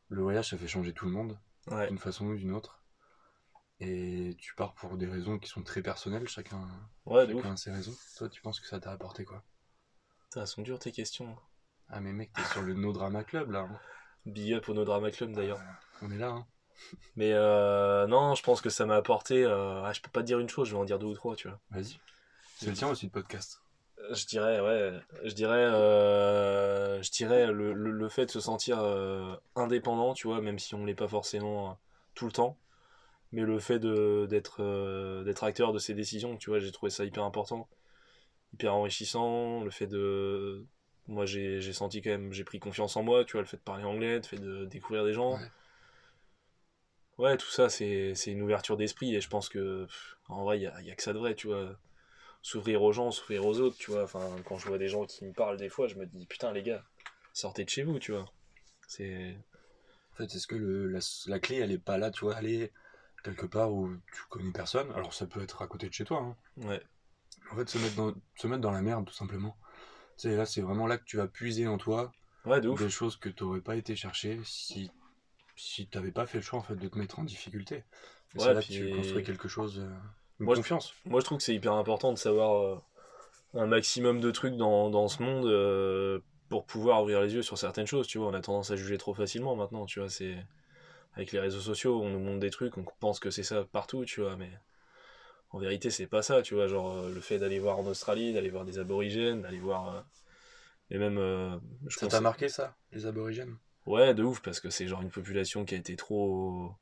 le 0.09 0.21
voyage, 0.21 0.49
ça 0.49 0.57
fait 0.57 0.67
changer 0.67 0.93
tout 0.93 1.05
le 1.05 1.11
monde, 1.11 1.37
Ouais. 1.67 1.87
d'une 1.87 1.97
façon 1.97 2.25
ou 2.27 2.35
d'une 2.35 2.51
autre. 2.53 2.81
Et 3.79 4.37
tu 4.39 4.55
pars 4.55 4.73
pour 4.75 4.97
des 4.97 5.07
raisons 5.07 5.37
qui 5.39 5.49
sont 5.49 5.63
très 5.63 5.81
personnelles, 5.81 6.27
chacun, 6.29 6.65
Ouais, 7.05 7.27
chacun 7.27 7.53
a 7.53 7.57
ses 7.57 7.71
raisons. 7.71 7.95
Toi, 8.17 8.29
tu 8.29 8.41
penses 8.41 8.59
que 8.61 8.67
ça 8.67 8.79
t'a 8.79 8.91
apporté 8.91 9.25
quoi? 9.25 9.43
Putain, 10.29 10.41
elles 10.41 10.47
sont 10.47 10.61
dures 10.61 10.79
tes 10.79 10.91
questions. 10.93 11.37
Ah 11.95 12.01
mais 12.01 12.11
mec, 12.11 12.31
t'es 12.33 12.41
sur 12.51 12.61
le 12.63 12.73
No 12.73 12.91
Drama 12.91 13.23
Club 13.23 13.51
là. 13.51 13.59
hein. 13.69 13.79
Big 14.25 14.53
up 14.53 14.67
au 14.67 14.73
No 14.73 14.83
Drama 14.83 15.11
Club 15.11 15.31
d'ailleurs. 15.33 15.59
On 16.01 16.09
est 16.11 16.17
là, 16.17 16.29
hein. 16.29 16.45
Mais 17.15 17.31
euh, 17.33 18.07
non, 18.07 18.33
je 18.33 18.41
pense 18.41 18.61
que 18.61 18.69
ça 18.69 18.85
m'a 18.85 18.95
apporté. 18.95 19.43
euh, 19.43 19.83
ah, 19.83 19.93
je 19.93 20.01
peux 20.01 20.09
pas 20.09 20.21
te 20.21 20.25
dire 20.25 20.39
une 20.39 20.49
chose, 20.49 20.67
je 20.69 20.73
vais 20.73 20.79
en 20.81 20.85
dire 20.85 20.97
deux 20.97 21.05
ou 21.05 21.13
trois, 21.13 21.35
tu 21.35 21.47
vois. 21.47 21.59
Vas-y. 21.69 21.99
C'est 22.57 22.67
le 22.67 22.73
tien 22.73 22.87
aussi 22.89 23.07
de 23.07 23.11
podcast. 23.11 23.61
Je 24.11 24.25
dirais, 24.25 24.59
ouais, 24.59 24.99
je 25.23 25.33
dirais, 25.33 25.63
euh, 25.65 27.01
je 27.03 27.11
dirais 27.11 27.47
le, 27.51 27.73
le, 27.73 27.91
le 27.91 28.09
fait 28.09 28.25
de 28.25 28.31
se 28.31 28.39
sentir 28.39 28.79
euh, 28.79 29.35
indépendant, 29.55 30.13
tu 30.13 30.27
vois, 30.27 30.41
même 30.41 30.59
si 30.59 30.73
on 30.75 30.83
l'est 30.85 30.95
pas 30.95 31.07
forcément 31.07 31.69
euh, 31.69 31.73
tout 32.15 32.25
le 32.25 32.31
temps, 32.31 32.57
mais 33.31 33.41
le 33.43 33.59
fait 33.59 33.79
d'être 33.79 34.61
euh, 34.61 35.23
d'être 35.23 35.43
acteur 35.43 35.71
de 35.73 35.79
ses 35.79 35.93
décisions, 35.93 36.35
tu 36.37 36.49
vois, 36.49 36.59
j'ai 36.59 36.71
trouvé 36.71 36.89
ça 36.89 37.05
hyper 37.05 37.23
important, 37.23 37.69
hyper 38.53 38.73
enrichissant. 38.75 39.63
Le 39.63 39.69
fait 39.69 39.87
de, 39.87 40.65
moi, 41.07 41.25
j'ai 41.25 41.61
j'ai 41.61 41.73
senti 41.73 42.01
quand 42.01 42.09
même, 42.11 42.33
j'ai 42.33 42.43
pris 42.43 42.59
confiance 42.59 42.95
en 42.97 43.03
moi, 43.03 43.25
tu 43.25 43.33
vois, 43.33 43.41
le 43.41 43.47
fait 43.47 43.57
de 43.57 43.61
parler 43.61 43.83
anglais, 43.83 44.17
le 44.17 44.23
fait 44.23 44.37
de 44.37 44.65
découvrir 44.65 45.05
des 45.05 45.13
gens. 45.13 45.33
Ouais. 45.37 45.49
Ouais, 47.17 47.37
tout 47.37 47.49
ça, 47.49 47.69
c'est 47.69 48.15
c'est 48.15 48.31
une 48.31 48.41
ouverture 48.41 48.77
d'esprit 48.77 49.15
et 49.15 49.21
je 49.21 49.29
pense 49.29 49.47
que, 49.49 49.85
pff, 49.85 50.17
en 50.29 50.43
vrai, 50.43 50.59
il 50.59 50.63
y 50.63 50.67
a, 50.67 50.81
y 50.81 50.91
a 50.91 50.95
que 50.95 51.03
ça 51.03 51.13
de 51.13 51.19
vrai, 51.19 51.35
tu 51.35 51.47
vois. 51.47 51.75
S'ouvrir 52.43 52.83
aux 52.83 52.93
gens, 52.93 53.11
s'ouvrir 53.11 53.45
aux 53.45 53.59
autres, 53.61 53.77
tu 53.77 53.91
vois. 53.91 54.03
Enfin, 54.03 54.21
quand 54.45 54.57
je 54.57 54.67
vois 54.67 54.77
des 54.79 54.89
gens 54.89 55.05
qui 55.05 55.25
me 55.25 55.33
parlent 55.33 55.57
des 55.57 55.69
fois, 55.69 55.87
je 55.87 55.95
me 55.95 56.05
dis, 56.07 56.25
putain, 56.27 56.53
les 56.53 56.63
gars, 56.63 56.83
sortez 57.33 57.65
de 57.65 57.69
chez 57.69 57.83
vous, 57.83 57.99
tu 57.99 58.11
vois. 58.13 58.31
C'est. 58.87 59.37
En 60.13 60.17
fait, 60.17 60.25
est-ce 60.35 60.47
que 60.47 60.55
le, 60.55 60.87
la, 60.89 60.99
la 61.27 61.39
clé, 61.39 61.57
elle 61.57 61.71
est 61.71 61.79
pas 61.79 61.97
là, 61.99 62.11
tu 62.11 62.25
vois, 62.25 62.35
aller 62.35 62.71
quelque 63.23 63.45
part 63.47 63.73
où 63.73 63.89
tu 64.13 64.21
connais 64.29 64.51
personne? 64.51 64.91
Alors, 64.93 65.13
ça 65.13 65.27
peut 65.27 65.41
être 65.43 65.61
à 65.63 65.67
côté 65.67 65.89
de 65.89 65.93
chez 65.93 66.05
toi. 66.05 66.19
Hein. 66.21 66.37
Ouais, 66.57 66.81
En 67.51 67.55
fait, 67.55 67.69
se 67.69 67.77
mettre, 67.77 67.95
dans, 67.95 68.13
se 68.35 68.47
mettre 68.47 68.61
dans 68.61 68.71
la 68.71 68.81
merde, 68.81 69.05
tout 69.05 69.13
simplement. 69.13 69.55
Tu 70.17 70.29
sais, 70.29 70.35
là, 70.35 70.45
c'est 70.45 70.61
vraiment 70.61 70.87
là 70.87 70.97
que 70.97 71.03
tu 71.03 71.17
vas 71.17 71.27
puiser 71.27 71.67
en 71.67 71.77
toi 71.77 72.11
ouais, 72.45 72.61
de 72.61 72.69
des 72.73 72.89
choses 72.89 73.17
que 73.17 73.29
tu 73.29 73.43
n'aurais 73.43 73.61
pas 73.61 73.75
été 73.75 73.95
chercher 73.95 74.39
si, 74.43 74.91
si 75.55 75.87
tu 75.87 75.97
n'avais 75.97 76.11
pas 76.11 76.25
fait 76.25 76.37
le 76.39 76.43
choix, 76.43 76.59
en 76.59 76.63
fait, 76.63 76.75
de 76.75 76.87
te 76.87 76.97
mettre 76.97 77.19
en 77.19 77.23
difficulté. 77.23 77.83
Ouais, 78.35 78.39
c'est 78.39 78.53
là 78.53 78.61
puis- 78.61 78.79
que 78.79 78.89
tu 78.89 78.95
construis 78.95 79.23
quelque 79.23 79.47
chose, 79.47 79.79
euh, 79.79 79.89
une 80.39 80.45
Moi, 80.45 80.55
je- 80.55 80.59
confiance. 80.61 80.93
Moi, 81.05 81.19
je 81.19 81.25
trouve 81.25 81.37
que 81.39 81.43
c'est 81.43 81.55
hyper 81.55 81.73
important 81.73 82.11
de 82.11 82.17
savoir 82.17 82.61
euh, 82.63 82.77
un 83.55 83.65
maximum 83.67 84.19
de 84.19 84.31
trucs 84.31 84.55
dans, 84.55 84.89
dans 84.89 85.07
ce 85.07 85.21
monde 85.21 85.45
euh, 85.45 86.19
pour 86.49 86.65
pouvoir 86.65 87.01
ouvrir 87.03 87.21
les 87.21 87.33
yeux 87.33 87.41
sur 87.41 87.57
certaines 87.57 87.87
choses, 87.87 88.07
tu 88.07 88.17
vois. 88.17 88.27
On 88.27 88.33
a 88.33 88.41
tendance 88.41 88.71
à 88.71 88.75
juger 88.75 88.97
trop 88.97 89.13
facilement 89.13 89.55
maintenant, 89.55 89.85
tu 89.85 89.99
vois. 89.99 90.09
C'est 90.09 90.35
avec 91.15 91.31
les 91.31 91.39
réseaux 91.39 91.59
sociaux, 91.61 92.01
on 92.01 92.09
nous 92.09 92.19
montre 92.19 92.39
des 92.39 92.49
trucs, 92.49 92.77
on 92.77 92.85
pense 92.99 93.19
que 93.19 93.29
c'est 93.29 93.43
ça 93.43 93.63
partout, 93.65 94.05
tu 94.05 94.21
vois, 94.21 94.35
mais 94.35 94.51
en 95.53 95.59
vérité, 95.59 95.89
c'est 95.89 96.07
pas 96.07 96.21
ça, 96.21 96.41
tu 96.41 96.55
vois. 96.55 96.67
Genre 96.67 96.97
euh, 96.97 97.13
le 97.13 97.21
fait 97.21 97.39
d'aller 97.39 97.59
voir 97.59 97.79
en 97.79 97.85
Australie, 97.85 98.33
d'aller 98.33 98.49
voir 98.49 98.65
des 98.65 98.79
aborigènes, 98.79 99.41
d'aller 99.41 99.59
voir 99.59 99.95
euh, 99.95 100.01
et 100.89 100.97
même 100.97 101.17
euh, 101.17 101.57
je 101.87 101.97
Ça 101.97 102.07
t'a 102.07 102.21
marqué, 102.21 102.49
ça, 102.49 102.75
les 102.91 103.05
aborigènes? 103.05 103.57
Ouais, 103.85 104.13
de 104.13 104.23
ouf, 104.23 104.41
parce 104.41 104.59
que 104.59 104.69
c'est 104.69 104.87
genre 104.87 105.01
une 105.01 105.09
population 105.11 105.65
qui 105.65 105.75
a 105.75 105.77
été 105.77 105.95
trop. 105.95 106.73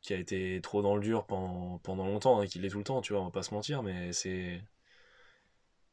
qui 0.00 0.14
a 0.14 0.16
été 0.16 0.60
trop 0.62 0.82
dans 0.82 0.94
le 0.94 1.02
dur 1.02 1.26
pendant, 1.26 1.78
pendant 1.78 2.06
longtemps, 2.06 2.42
et 2.42 2.48
qui 2.48 2.58
l'est 2.58 2.70
tout 2.70 2.78
le 2.78 2.84
temps, 2.84 3.00
tu 3.02 3.12
vois, 3.12 3.22
on 3.22 3.26
va 3.26 3.30
pas 3.30 3.42
se 3.42 3.52
mentir, 3.54 3.82
mais 3.82 4.12
c'est. 4.12 4.62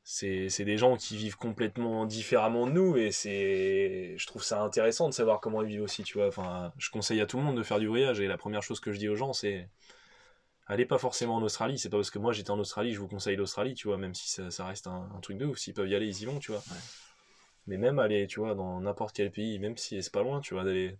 C'est 0.05 0.49
c'est 0.49 0.65
des 0.65 0.77
gens 0.77 0.97
qui 0.97 1.15
vivent 1.15 1.37
complètement 1.37 2.05
différemment 2.05 2.67
de 2.67 2.71
nous, 2.73 2.97
et 2.97 3.11
c'est. 3.11 4.15
Je 4.17 4.27
trouve 4.27 4.43
ça 4.43 4.61
intéressant 4.61 5.07
de 5.07 5.13
savoir 5.13 5.39
comment 5.39 5.61
ils 5.61 5.67
vivent 5.69 5.81
aussi, 5.83 6.03
tu 6.03 6.17
vois. 6.17 6.27
Enfin, 6.27 6.73
je 6.77 6.89
conseille 6.89 7.21
à 7.21 7.25
tout 7.25 7.37
le 7.37 7.43
monde 7.43 7.57
de 7.57 7.63
faire 7.63 7.79
du 7.79 7.87
voyage, 7.87 8.19
et 8.19 8.27
la 8.27 8.37
première 8.37 8.63
chose 8.63 8.79
que 8.81 8.91
je 8.91 8.99
dis 8.99 9.07
aux 9.09 9.15
gens, 9.15 9.33
c'est. 9.33 9.69
Allez 10.67 10.85
pas 10.85 10.97
forcément 10.97 11.35
en 11.35 11.41
Australie, 11.41 11.77
c'est 11.77 11.89
pas 11.89 11.97
parce 11.97 12.11
que 12.11 12.19
moi 12.19 12.31
j'étais 12.31 12.51
en 12.51 12.59
Australie, 12.59 12.93
je 12.93 12.99
vous 12.99 13.07
conseille 13.07 13.35
l'Australie, 13.35 13.73
tu 13.73 13.87
vois, 13.87 13.97
même 13.97 14.13
si 14.15 14.29
ça, 14.29 14.49
ça 14.49 14.65
reste 14.65 14.87
un, 14.87 15.09
un 15.15 15.19
truc 15.19 15.37
de 15.37 15.45
ouf. 15.45 15.57
S'ils 15.57 15.73
peuvent 15.73 15.89
y 15.89 15.95
aller, 15.95 16.07
ils 16.07 16.21
y 16.21 16.25
vont, 16.25 16.39
tu 16.39 16.51
vois. 16.51 16.61
Ouais. 16.61 16.77
Mais 17.67 17.77
même 17.77 17.99
aller, 17.99 18.27
tu 18.27 18.39
vois, 18.39 18.55
dans 18.55 18.79
n'importe 18.81 19.15
quel 19.15 19.31
pays, 19.31 19.59
même 19.59 19.77
si 19.77 20.01
c'est 20.01 20.11
pas 20.11 20.23
loin, 20.23 20.41
tu 20.41 20.53
vois, 20.53 20.63
d'aller, 20.63 20.97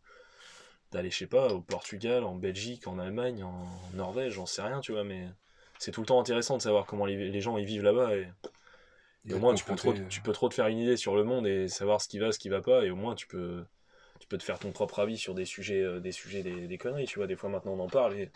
d'aller, 0.91 1.11
je 1.11 1.17
sais 1.17 1.27
pas, 1.27 1.47
au 1.53 1.61
Portugal, 1.61 2.23
en 2.23 2.35
Belgique, 2.35 2.87
en 2.87 2.99
Allemagne, 2.99 3.43
en 3.43 3.65
Norvège, 3.93 4.33
j'en 4.33 4.45
sais 4.45 4.61
rien, 4.61 4.79
tu 4.79 4.91
vois, 4.91 5.03
mais 5.03 5.27
c'est 5.79 5.91
tout 5.91 6.01
le 6.01 6.07
temps 6.07 6.19
intéressant 6.19 6.57
de 6.57 6.61
savoir 6.61 6.85
comment 6.85 7.05
les, 7.05 7.29
les 7.29 7.41
gens 7.41 7.57
ils 7.57 7.65
vivent 7.65 7.83
là-bas 7.83 8.15
et, 8.15 8.29
et 9.27 9.33
au 9.33 9.39
moins 9.39 9.53
tu 9.53 9.65
peux, 9.65 9.75
trop, 9.75 9.91
confronter, 9.91 10.09
tu 10.09 10.21
peux 10.21 10.31
trop 10.31 10.47
te 10.49 10.53
faire 10.53 10.67
une 10.67 10.79
idée 10.79 10.97
sur 10.97 11.15
le 11.15 11.23
monde 11.23 11.47
et 11.47 11.67
savoir 11.67 11.99
ce 12.01 12.07
qui 12.07 12.19
va, 12.19 12.31
ce 12.31 12.39
qui 12.39 12.49
va 12.49 12.61
pas, 12.61 12.85
et 12.85 12.91
au 12.91 12.95
moins 12.95 13.15
tu 13.15 13.27
peux, 13.27 13.65
tu 14.19 14.27
peux 14.27 14.37
te 14.37 14.43
faire 14.43 14.59
ton 14.59 14.71
propre 14.71 14.99
avis 14.99 15.17
sur 15.17 15.33
des 15.33 15.45
sujets, 15.45 15.81
euh, 15.81 15.99
des 15.99 16.11
sujets, 16.11 16.43
des, 16.43 16.67
des 16.67 16.77
conneries, 16.77 17.07
tu 17.07 17.19
vois, 17.19 17.27
des 17.27 17.35
fois 17.35 17.49
maintenant 17.49 17.73
on 17.73 17.79
en 17.79 17.89
parle 17.89 18.15
et 18.15 18.31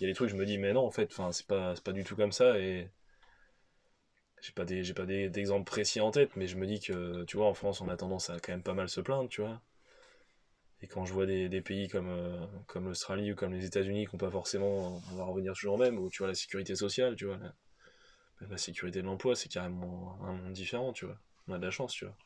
il 0.00 0.04
y 0.04 0.06
a 0.06 0.10
des 0.10 0.14
trucs, 0.14 0.30
je 0.30 0.36
me 0.36 0.46
dis, 0.46 0.58
mais 0.58 0.72
non, 0.72 0.86
en 0.86 0.90
fait, 0.90 1.12
c'est 1.32 1.46
pas, 1.46 1.74
pas 1.84 1.92
du 1.92 2.04
tout 2.04 2.16
comme 2.16 2.32
ça 2.32 2.58
et 2.58 2.90
j'ai 4.40 4.52
pas 4.52 4.64
des 4.64 4.82
j'ai 4.84 4.94
pas 4.94 5.04
d'exemples 5.04 5.70
précis 5.70 6.00
en 6.00 6.10
tête 6.10 6.34
mais 6.36 6.46
je 6.46 6.56
me 6.56 6.66
dis 6.66 6.80
que 6.80 7.24
tu 7.24 7.36
vois 7.36 7.46
en 7.46 7.54
France 7.54 7.80
on 7.82 7.88
a 7.88 7.96
tendance 7.96 8.30
à 8.30 8.40
quand 8.40 8.52
même 8.52 8.62
pas 8.62 8.74
mal 8.74 8.88
se 8.88 9.00
plaindre 9.00 9.28
tu 9.28 9.42
vois. 9.42 9.60
Et 10.82 10.86
quand 10.86 11.04
je 11.04 11.12
vois 11.12 11.26
des, 11.26 11.60
pays 11.60 11.88
comme 11.88 12.08
euh, 12.08 12.46
comme 12.66 12.86
l'Australie 12.86 13.32
ou 13.32 13.34
comme 13.34 13.52
les 13.52 13.66
États-Unis 13.66 14.06
qui 14.06 14.14
ont 14.14 14.18
pas 14.18 14.30
forcément 14.30 15.02
on 15.12 15.16
va 15.16 15.24
revenir 15.24 15.52
toujours 15.52 15.78
même 15.78 15.98
où 15.98 16.08
tu 16.08 16.18
vois 16.18 16.28
la 16.28 16.34
sécurité 16.34 16.74
sociale 16.74 17.16
tu 17.16 17.26
vois 17.26 17.36
la, 17.36 17.52
la 18.48 18.56
sécurité 18.56 19.02
de 19.02 19.06
l'emploi 19.06 19.36
c'est 19.36 19.50
carrément 19.50 20.18
un 20.24 20.32
monde 20.32 20.52
différent 20.54 20.92
tu 20.94 21.04
vois. 21.04 21.18
On 21.48 21.52
a 21.52 21.58
de 21.58 21.64
la 21.64 21.70
chance 21.70 21.92
tu 21.92 22.06
vois. 22.06 22.16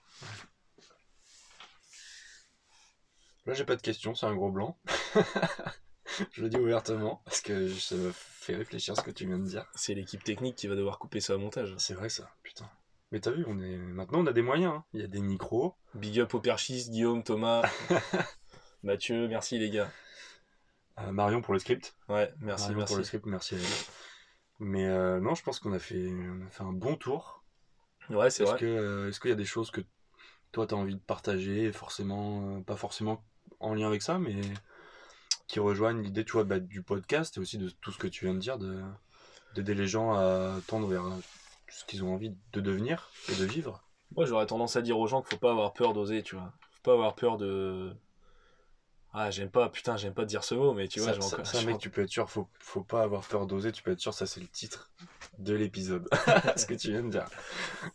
Là, 3.46 3.52
j'ai 3.52 3.64
pas 3.64 3.76
de 3.76 3.82
questions, 3.82 4.14
c'est 4.14 4.24
un 4.24 4.34
gros 4.34 4.50
blanc. 4.50 4.78
je 6.32 6.42
le 6.42 6.48
dis 6.48 6.56
ouvertement, 6.56 7.22
parce 7.24 7.40
que 7.40 7.68
ça 7.68 7.94
me 7.96 8.12
fait 8.12 8.56
réfléchir 8.56 8.96
ce 8.96 9.02
que 9.02 9.10
tu 9.10 9.26
viens 9.26 9.38
de 9.38 9.44
dire. 9.46 9.66
c'est 9.74 9.94
l'équipe 9.94 10.22
technique 10.22 10.56
qui 10.56 10.66
va 10.68 10.74
devoir 10.76 10.98
couper 10.98 11.20
ça 11.20 11.34
au 11.36 11.38
montage 11.38 11.74
C'est 11.78 11.94
vrai 11.94 12.08
ça, 12.08 12.30
putain. 12.42 12.68
Mais 13.12 13.20
t'as 13.20 13.30
vu, 13.30 13.44
on 13.46 13.60
est... 13.60 13.76
maintenant 13.76 14.20
on 14.20 14.26
a 14.26 14.32
des 14.32 14.42
moyens. 14.42 14.72
hein. 14.74 14.84
Il 14.92 15.00
y 15.00 15.04
a 15.04 15.06
des 15.08 15.20
micros. 15.20 15.74
big 15.94 16.18
up 16.20 16.34
au 16.34 16.40
perchis 16.40 16.88
Guillaume 16.90 17.22
Thomas 17.22 17.62
Mathieu 18.82 19.28
merci 19.28 19.58
les 19.58 19.70
gars 19.70 19.90
Euh, 20.98 21.10
Marion 21.12 21.40
pour 21.40 21.52
le 21.54 21.58
script. 21.60 21.96
ouais 22.08 22.32
merci 22.40 22.64
Marion 22.64 22.78
merci 22.78 22.92
pour 22.92 22.98
le 22.98 23.04
script, 23.04 23.26
merci 23.26 23.54
à 23.54 23.58
elle. 23.58 23.64
Mais 24.60 24.86
euh, 24.86 25.20
non, 25.20 25.34
je 25.34 25.42
pense 25.42 25.58
qu'on 25.58 25.72
a 25.72 25.78
fait, 25.78 26.08
on 26.08 26.46
a 26.46 26.50
fait 26.50 26.62
un 26.62 26.72
bon 26.72 26.96
tour. 26.96 27.44
ouais 28.10 28.30
c'est 28.30 28.44
vrai 28.44 28.58
que, 28.58 28.64
euh, 28.66 29.08
est-ce 29.08 29.18
qu'il 29.20 29.30
y 29.30 29.32
a 29.32 29.36
des 29.36 29.44
choses 29.44 29.70
que 29.70 29.80
toi 30.52 30.66
t'as 30.66 30.76
envie 30.76 30.94
de 30.94 31.00
partager, 31.00 31.72
forcément, 31.72 32.62
pas 32.62 32.76
forcément 32.76 33.24
en 33.60 33.74
lien 33.74 33.86
avec 33.88 34.02
ça, 34.02 34.18
mais 34.18 34.36
qui 35.46 35.60
rejoignent 35.60 36.02
l'idée, 36.02 36.24
tu 36.24 36.32
vois, 36.32 36.44
bah, 36.44 36.58
du 36.58 36.82
podcast 36.82 37.36
et 37.36 37.40
aussi 37.40 37.58
de 37.58 37.68
tout 37.68 37.92
ce 37.92 37.98
que 37.98 38.06
tu 38.06 38.24
viens 38.24 38.34
de 38.34 38.40
dire, 38.40 38.58
de 38.58 38.80
d'aider 39.54 39.74
les 39.74 39.86
gens 39.86 40.14
à 40.14 40.56
tendre 40.66 40.88
vers 40.88 41.04
ce 41.68 41.84
qu'ils 41.84 42.02
ont 42.02 42.12
envie 42.12 42.34
de 42.52 42.60
devenir 42.60 43.10
et 43.30 43.36
de 43.36 43.44
vivre. 43.44 43.84
Moi, 44.16 44.24
j'aurais 44.26 44.46
tendance 44.46 44.76
à 44.76 44.82
dire 44.82 44.98
aux 44.98 45.06
gens 45.06 45.22
qu'il 45.22 45.30
faut 45.30 45.40
pas 45.40 45.50
avoir 45.50 45.72
peur 45.72 45.92
d'oser, 45.92 46.22
tu 46.22 46.34
vois. 46.34 46.52
Faut 46.72 46.82
pas 46.82 46.92
avoir 46.92 47.14
peur 47.14 47.36
de. 47.36 47.92
Ah, 49.16 49.30
j'aime 49.30 49.48
pas, 49.50 49.68
putain, 49.68 49.96
j'aime 49.96 50.12
pas 50.12 50.24
dire 50.24 50.42
ce 50.42 50.56
mot, 50.56 50.74
mais 50.74 50.88
tu 50.88 50.98
vois, 50.98 51.14
ça, 51.14 51.20
ça- 51.20 51.34
encore. 51.36 51.46
ça, 51.46 51.62
mec, 51.62 51.78
tu 51.78 51.88
peux 51.88 52.02
être 52.02 52.10
sûr, 52.10 52.28
faut, 52.28 52.48
faut 52.58 52.82
pas 52.82 53.02
avoir 53.02 53.22
peur 53.22 53.46
d'oser, 53.46 53.70
tu 53.70 53.80
peux 53.84 53.92
être 53.92 54.00
sûr, 54.00 54.12
ça 54.12 54.26
c'est 54.26 54.40
le 54.40 54.48
titre 54.48 54.90
de 55.38 55.54
l'épisode. 55.54 56.08
Ce 56.56 56.66
que 56.66 56.74
tu 56.74 56.90
viens 56.90 57.04
de 57.04 57.10
dire. 57.10 57.26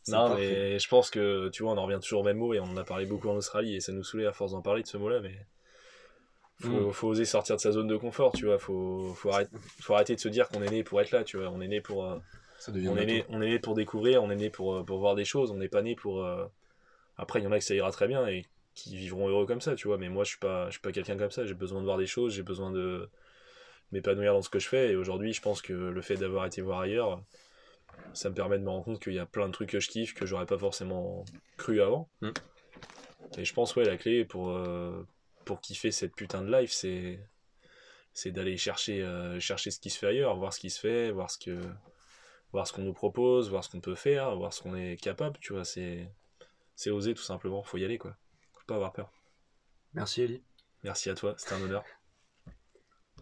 Non, 0.08 0.34
mais 0.36 0.80
je 0.80 0.88
pense 0.88 1.10
que, 1.10 1.50
tu 1.50 1.64
vois, 1.64 1.74
on 1.74 1.78
en 1.78 1.86
revient 1.86 2.00
toujours 2.02 2.22
au 2.22 2.24
même 2.24 2.38
mot 2.38 2.54
et 2.54 2.62
on 2.62 2.66
en 2.66 2.78
a 2.78 2.86
parlé 2.86 3.06
beaucoup 3.06 3.28
en 3.28 3.36
Australie 3.36 3.76
et 3.76 3.82
ça 3.82 3.92
nous 3.92 4.04
saoulait 4.04 4.28
à 4.28 4.32
force 4.32 4.54
d'en 4.54 4.62
parler 4.62 4.82
de 4.82 4.88
ce 4.88 4.96
mot-là, 4.96 5.20
mais 5.20 5.46
faut, 6.62 6.90
Mm. 6.90 6.92
faut 6.94 7.08
oser 7.10 7.26
sortir 7.26 7.56
de 7.56 7.62
sa 7.62 7.72
zone 7.72 7.88
de 7.88 7.96
confort, 7.98 8.32
tu 8.34 8.46
vois, 8.46 8.60
faut, 8.60 9.14
faut, 9.16 9.32
arrêter, 9.32 9.52
faut 9.82 9.94
arrêter 9.94 10.16
de 10.16 10.20
se 10.20 10.28
dire 10.30 10.48
qu'on 10.50 10.62
est 10.62 10.70
né 10.70 10.84
pour 10.84 11.00
être 11.02 11.12
là, 11.12 11.24
tu 11.24 11.38
vois, 11.38 11.50
on 11.50 11.62
est 11.62 11.68
né 11.68 11.82
pour, 11.82 12.06
euh, 12.06 12.18
Ça 12.58 12.72
on 12.74 12.98
est, 12.98 13.06
né, 13.06 13.26
on 13.30 13.42
est 13.42 13.48
né 13.50 13.60
pour 13.60 13.76
découvrir, 13.76 14.24
on 14.24 14.30
est 14.30 14.36
né 14.36 14.50
pour, 14.50 14.76
euh, 14.76 14.84
pour 14.84 15.00
voir 15.00 15.16
des 15.16 15.26
choses, 15.26 15.52
on 15.52 15.58
n'est 15.58 15.70
pas 15.70 15.82
né 15.82 15.96
pour... 15.96 16.24
euh, 16.24 16.46
Après, 17.18 17.40
il 17.40 17.44
y 17.44 17.48
en 17.48 17.52
a 17.52 17.60
que 17.60 17.64
ça 17.66 17.76
ira 17.76 17.92
très 17.92 18.08
bien 18.08 18.28
et 18.28 18.46
qui 18.76 18.96
vivront 18.96 19.28
heureux 19.28 19.46
comme 19.46 19.62
ça, 19.62 19.76
tu 19.76 19.88
vois, 19.88 19.98
mais 19.98 20.10
moi, 20.10 20.24
je 20.24 20.30
suis 20.30 20.40
pas, 20.40 20.66
je 20.68 20.72
suis 20.72 20.82
pas 20.82 20.92
quelqu'un 20.92 21.18
comme 21.18 21.32
ça, 21.32 21.46
j'ai 21.46 21.54
besoin 21.54 21.80
de 21.80 21.86
voir 21.86 21.98
des 21.98 22.08
choses, 22.08 22.34
j'ai 22.34 22.44
besoin 22.44 22.72
de 22.72 23.10
m'épanouir 23.92 24.34
dans 24.34 24.42
ce 24.42 24.50
que 24.50 24.60
je 24.60 24.68
fais. 24.68 24.92
Et 24.92 24.96
aujourd'hui, 24.96 25.34
je 25.34 25.42
pense 25.42 25.62
que 25.62 25.74
le 25.74 26.02
fait 26.02 26.16
d'avoir 26.16 26.46
été 26.46 26.62
voir 26.62 26.80
ailleurs, 26.82 27.22
ça 28.14 28.30
me 28.30 28.36
permet 28.36 28.58
de 28.58 28.64
me 28.64 28.70
rendre 28.70 28.86
compte 28.86 29.02
qu'il 29.02 29.14
y 29.14 29.20
a 29.20 29.26
plein 29.26 29.48
de 29.48 29.52
trucs 29.54 29.70
que 29.70 29.80
je 29.80 29.90
kiffe 29.90 30.14
que 30.14 30.26
j'aurais 30.26 30.46
pas 30.46 30.58
forcément 30.58 31.26
cru 31.58 31.82
avant. 31.82 32.10
Mm. 32.22 32.30
Et 33.38 33.46
je 33.46 33.54
pense, 33.54 33.76
ouais, 33.76 33.84
la 33.84 33.98
clé 33.98 34.24
pour, 34.26 34.50
euh, 34.50 35.06
pour 35.50 35.62
kiffer 35.62 35.92
cette 35.92 36.16
putain 36.16 36.44
de 36.44 36.56
life, 36.56 36.72
c'est 36.72 37.20
c'est 38.14 38.30
d'aller 38.30 38.56
chercher, 38.56 39.02
euh, 39.02 39.40
chercher 39.40 39.72
ce 39.72 39.80
qui 39.80 39.90
se 39.90 39.98
fait 39.98 40.06
ailleurs, 40.06 40.36
voir 40.38 40.54
ce 40.54 40.60
qui 40.60 40.70
se 40.70 40.80
fait, 40.80 41.10
voir 41.10 41.32
ce 41.32 41.40
que 41.40 41.60
voir 42.52 42.68
ce 42.68 42.74
qu'on 42.74 42.84
nous 42.84 42.94
propose, 42.94 43.50
voir 43.50 43.64
ce 43.64 43.70
qu'on 43.70 43.82
peut 43.82 43.96
faire, 43.96 44.36
voir 44.36 44.54
ce 44.54 44.62
qu'on 44.62 44.76
est 44.76 44.96
capable, 45.02 45.40
tu 45.40 45.54
vois, 45.54 45.66
c'est 45.66 46.08
c'est 46.76 46.92
oser 46.92 47.16
tout 47.16 47.24
simplement, 47.24 47.64
faut 47.64 47.80
y 47.80 47.84
aller 47.84 47.98
quoi. 47.98 48.16
Faut 48.54 48.66
pas 48.68 48.76
avoir 48.76 48.94
peur. 48.94 49.12
Merci 49.96 50.22
Eli. 50.22 50.44
Merci 50.84 51.10
à 51.10 51.16
toi, 51.16 51.34
c'était 51.40 51.56
un 51.56 51.62
honneur. 51.62 51.84